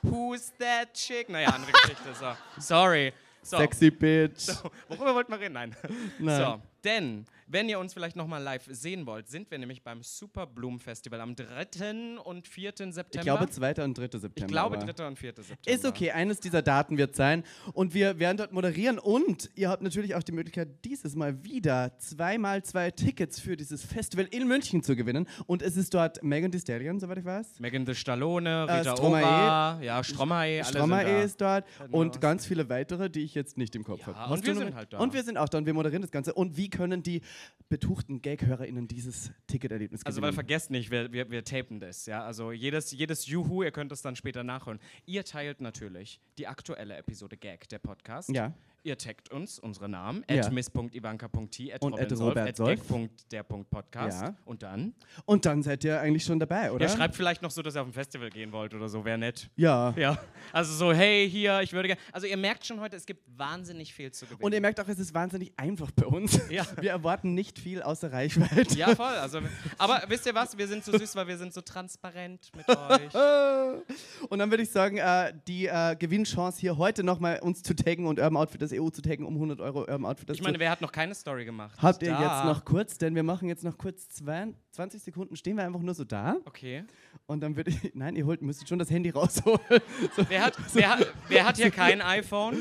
[0.03, 0.11] so?
[0.11, 1.29] Who's that chick?
[1.29, 2.15] Naja, andere Geschichte.
[2.15, 2.33] So.
[2.59, 3.13] Sorry.
[3.43, 3.57] So.
[3.57, 4.39] Sexy Bitch.
[4.39, 5.55] So, worüber wollten wir reden?
[5.55, 5.77] Nein.
[6.19, 6.41] Nein.
[6.41, 10.47] So, denn, wenn ihr uns vielleicht nochmal live sehen wollt, sind wir nämlich beim Super
[10.47, 12.19] Bloom Festival am 3.
[12.25, 12.73] und 4.
[12.91, 13.05] September.
[13.13, 13.85] Ich glaube 2.
[13.85, 14.03] und 3.
[14.05, 14.31] September.
[14.37, 15.07] Ich glaube aber- 3.
[15.07, 15.33] und 4.
[15.37, 15.61] September.
[15.71, 17.45] Ist okay, eines dieser Daten wird sein.
[17.75, 18.99] Und wir werden dort moderieren.
[18.99, 23.85] Und ihr habt natürlich auch die Möglichkeit, dieses Mal wieder zweimal zwei Tickets für dieses
[23.85, 25.29] Festival in München zu gewinnen.
[25.47, 27.61] Und es ist dort Megan Thee Stallion, soweit ich weiß.
[27.61, 29.23] Megan Thee Stallone, Äh, Rita Stromae.
[29.23, 31.23] Ora, ja, Stromae, Stromae da.
[31.23, 31.99] ist dort Genau.
[31.99, 34.33] und ganz viele weitere, die ich jetzt nicht im Kopf Ja, habe.
[34.35, 34.99] und wir sind halt da.
[34.99, 36.33] Und wir sind auch da und wir moderieren das Ganze.
[36.35, 37.21] Und wie können die
[37.69, 40.29] betuchten Gag-HörerInnen dieses Ticketerlebnis Also, gewinnen?
[40.29, 42.23] weil vergesst nicht, wir, wir, wir tapen das, ja.
[42.23, 44.79] Also jedes, jedes Juhu, ihr könnt es dann später nachholen.
[45.07, 48.29] Ihr teilt natürlich die aktuelle Episode Gag, der Podcast.
[48.29, 48.53] Ja.
[48.85, 50.43] Ihr taggt uns unsere Namen, Ja.
[50.45, 52.81] at miss.ivanka.t, at Und at robinsolf, Robert at Solf.
[52.89, 54.23] gag.der.podcast.
[54.23, 54.35] Ja.
[54.45, 54.95] Und dann?
[55.25, 56.87] Und dann seid ihr eigentlich schon dabei, oder?
[56.87, 59.19] Ja, schreibt vielleicht noch so, dass ihr auf ein Festival gehen wollt oder so, wäre
[59.19, 59.49] nett.
[59.55, 59.95] Ja.
[59.97, 60.19] Ja,
[60.53, 62.01] also so, hey, hier, ich würde gerne.
[62.11, 64.43] Also ihr merkt schon heute, es gibt wahnsinnig viel zu gewinnen.
[64.43, 66.41] Und ihr merkt auch, es ist wahnsinnig einfach bei uns.
[66.53, 66.67] Ja.
[66.81, 68.77] Wir erwarten nicht viel außer Reichweite.
[68.77, 69.07] ja, voll.
[69.07, 69.39] Also,
[69.79, 70.59] aber wisst ihr was?
[70.59, 73.15] Wir sind so süß, weil wir sind so transparent mit euch.
[74.29, 78.07] Und dann würde ich sagen, äh, die äh, Gewinnchance hier heute nochmal uns zu taggen
[78.07, 78.37] und Urban
[78.73, 81.15] Outfitters EU zu taggen um 100 Euro Urban Outfitters Ich meine, wer hat noch keine
[81.15, 81.77] Story gemacht?
[81.81, 82.21] Habt ihr Da.
[82.21, 85.81] jetzt noch kurz, denn wir machen jetzt noch kurz zwei, 20 Sekunden, stehen wir einfach
[85.81, 86.85] nur so da Okay.
[87.27, 89.59] und dann würde ich, nein, ihr holt, müsstet schon das Handy rausholen.
[90.17, 92.57] So, Wer hat, wer, hat, wer hat hier kein iPhone?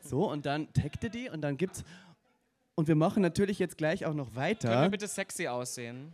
[0.00, 1.84] so und dann taggt ihr die und dann gibt's,
[2.74, 4.88] und wir machen natürlich jetzt gleich auch noch Können wir weiter.
[4.90, 6.12] bitte sexy aussehen?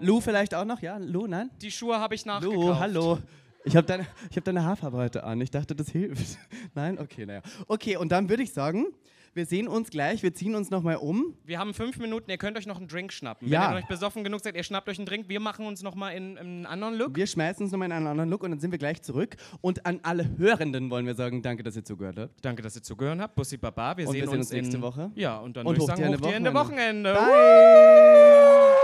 [0.00, 0.96] Lou vielleicht auch noch, ja?
[0.98, 1.50] Lou, nein?
[1.60, 2.56] Die Schuhe habe ich nachgekauft.
[2.56, 3.18] Lou, hallo.
[3.66, 5.40] Ich habe deine, ich hab deine Haarfarbe heute an.
[5.40, 6.38] Ich dachte, das hilft.
[6.74, 6.98] Nein?
[6.98, 7.42] Okay, naja.
[7.66, 8.86] Okay, und dann würde ich sagen,
[9.34, 11.34] wir sehen uns gleich, wir ziehen uns nochmal um.
[11.44, 13.48] Wir haben fünf Minuten, ihr könnt euch noch einen Drink schnappen.
[13.48, 13.64] Ja.
[13.64, 15.28] Wenn ihr nicht besoffen genug seid, ihr schnappt euch einen Drink.
[15.28, 17.16] Wir machen uns nochmal in, in einen anderen Look.
[17.16, 19.36] Wir schmeißen uns nochmal in einen anderen Look und dann sind wir gleich zurück.
[19.60, 22.32] Und an alle Hörenden wollen wir sagen, danke, dass ihr zugehört habt.
[22.42, 23.34] Danke, dass ihr zugehört habt.
[23.34, 23.96] Bussi Baba.
[23.96, 25.10] Wir Und sehen wir sehen uns uns nächste in, Woche.
[25.16, 27.14] Ja, und dann Und würde ich sagen, hoch die Hände Wochenende.
[27.14, 27.14] Wochenende.
[27.14, 28.76] Bye!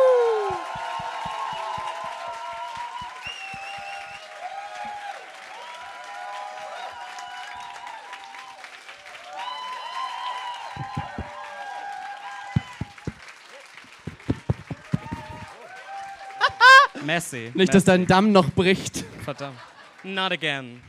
[17.04, 17.50] Messi.
[17.54, 17.98] Nicht, dass Messi.
[17.98, 19.04] dein Damm noch bricht.
[19.24, 19.58] Verdammt.
[20.04, 20.80] Not again.